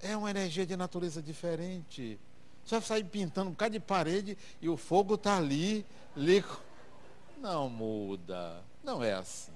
é 0.00 0.16
uma 0.16 0.30
energia 0.30 0.66
de 0.66 0.76
natureza 0.76 1.22
diferente. 1.22 2.18
Você 2.64 2.74
vai 2.76 2.82
sair 2.82 3.04
pintando 3.04 3.48
um 3.48 3.52
bocado 3.52 3.72
de 3.72 3.80
parede 3.80 4.36
e 4.60 4.68
o 4.68 4.76
fogo 4.76 5.14
está 5.14 5.36
ali, 5.36 5.84
ali. 6.16 6.44
Não 7.38 7.68
muda. 7.68 8.62
Não 8.82 9.02
é 9.02 9.14
assim. 9.14 9.52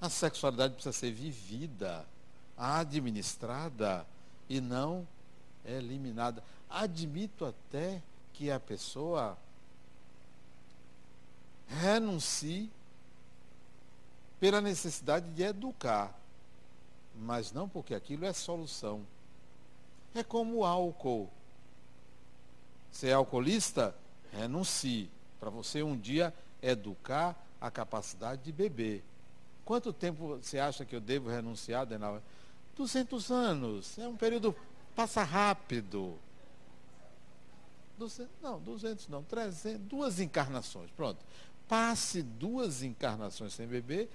A 0.00 0.08
sexualidade 0.08 0.74
precisa 0.74 0.92
ser 0.92 1.12
vivida, 1.12 2.06
administrada 2.56 4.06
e 4.48 4.60
não 4.60 5.06
eliminada. 5.64 6.42
Admito 6.68 7.44
até 7.44 8.02
que 8.32 8.50
a 8.50 8.58
pessoa 8.58 9.38
renuncie 11.80 12.70
pela 14.38 14.60
necessidade 14.60 15.30
de 15.30 15.42
educar 15.42 16.14
mas 17.14 17.52
não 17.52 17.68
porque 17.68 17.94
aquilo 17.94 18.24
é 18.24 18.32
solução. 18.32 19.02
É 20.14 20.22
como 20.22 20.58
o 20.58 20.64
álcool. 20.64 21.30
Ser 22.90 23.08
é 23.08 23.12
alcoolista, 23.12 23.94
renuncie, 24.32 25.10
para 25.40 25.50
você 25.50 25.82
um 25.82 25.96
dia 25.96 26.34
educar 26.60 27.36
a 27.60 27.70
capacidade 27.70 28.42
de 28.42 28.52
beber. 28.52 29.02
Quanto 29.64 29.92
tempo 29.92 30.36
você 30.36 30.58
acha 30.58 30.84
que 30.84 30.94
eu 30.94 31.00
devo 31.00 31.30
renunciar, 31.30 31.86
Denal? 31.86 32.20
200 32.76 33.30
anos. 33.30 33.98
É 33.98 34.06
um 34.06 34.16
período, 34.16 34.54
passa 34.94 35.22
rápido. 35.22 36.18
200, 37.96 38.32
não, 38.42 38.60
200 38.60 39.08
não, 39.08 39.22
300, 39.22 39.80
duas 39.86 40.20
encarnações. 40.20 40.90
Pronto. 40.90 41.24
Passe 41.72 42.22
duas 42.22 42.82
encarnações 42.82 43.54
sem 43.54 43.66
beber, 43.66 44.10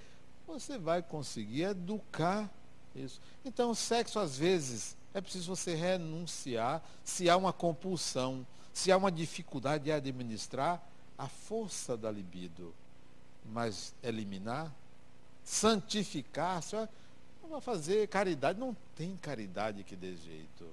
você 0.46 0.78
vai 0.78 1.02
conseguir 1.02 1.62
educar 1.64 2.48
isso. 2.94 3.20
Então, 3.44 3.72
o 3.72 3.74
sexo, 3.74 4.20
às 4.20 4.38
vezes, 4.38 4.96
é 5.12 5.20
preciso 5.20 5.56
você 5.56 5.74
renunciar 5.74 6.80
se 7.02 7.28
há 7.28 7.36
uma 7.36 7.52
compulsão, 7.52 8.46
se 8.72 8.92
há 8.92 8.96
uma 8.96 9.10
dificuldade 9.10 9.82
de 9.82 9.90
administrar 9.90 10.80
a 11.18 11.26
força 11.26 11.96
da 11.96 12.12
libido. 12.12 12.72
Mas 13.44 13.92
eliminar, 14.04 14.72
santificar, 15.42 16.62
só 16.62 16.88
não 17.42 17.50
vai 17.50 17.60
fazer 17.60 18.06
caridade, 18.06 18.60
não 18.60 18.76
tem 18.94 19.16
caridade 19.16 19.82
que 19.82 19.96
dê 19.96 20.14
jeito. 20.14 20.64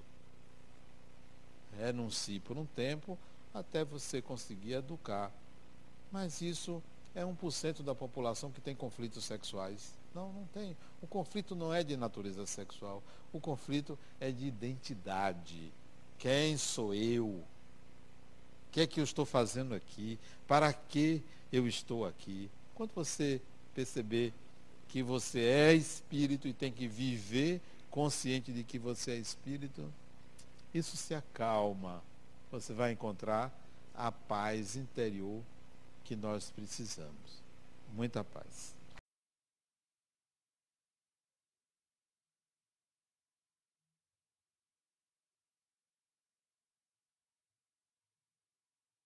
Renuncie 1.80 2.40
por 2.40 2.56
um 2.60 2.66
tempo 2.68 3.18
até 3.56 3.84
você 3.84 4.22
conseguir 4.22 4.74
educar. 4.74 5.32
Mas 6.16 6.41
isso 6.41 6.82
é 7.13 7.24
1% 7.24 7.84
da 7.84 7.93
população 7.93 8.49
que 8.49 8.61
tem 8.61 8.74
conflitos 8.74 9.26
sexuais. 9.26 9.93
Não, 10.13 10.32
não 10.32 10.45
tem. 10.45 10.78
O 11.01 11.07
conflito 11.07 11.53
não 11.53 11.74
é 11.74 11.84
de 11.84 11.97
natureza 11.97 12.45
sexual. 12.45 13.03
O 13.34 13.39
conflito 13.41 13.99
é 14.18 14.32
de 14.32 14.45
identidade. 14.45 15.74
Quem 16.18 16.55
sou 16.55 16.93
eu? 16.93 17.28
O 17.28 17.43
que 18.72 18.80
é 18.80 18.88
que 18.88 19.01
eu 19.01 19.03
estou 19.03 19.26
fazendo 19.26 19.76
aqui? 19.76 20.18
Para 20.47 20.72
que 20.72 21.22
eu 21.51 21.68
estou 21.68 22.05
aqui? 22.05 22.49
Quando 22.76 22.93
você 22.93 23.41
perceber 23.74 24.32
que 24.88 25.03
você 25.03 25.41
é 25.41 25.74
espírito 25.74 26.47
e 26.47 26.53
tem 26.53 26.72
que 26.72 26.88
viver 26.88 27.59
consciente 27.91 28.53
de 28.53 28.63
que 28.63 28.80
você 28.80 29.11
é 29.11 29.18
espírito, 29.18 29.93
isso 30.74 30.95
se 30.95 31.13
acalma. 31.13 32.01
Você 32.53 32.72
vai 32.72 32.93
encontrar 32.93 33.53
a 33.93 34.13
paz 34.13 34.78
interior 34.78 35.43
que 36.06 36.16
nós 36.16 36.51
precisamos. 36.51 37.43
Muita 37.93 38.24
paz. 38.24 38.75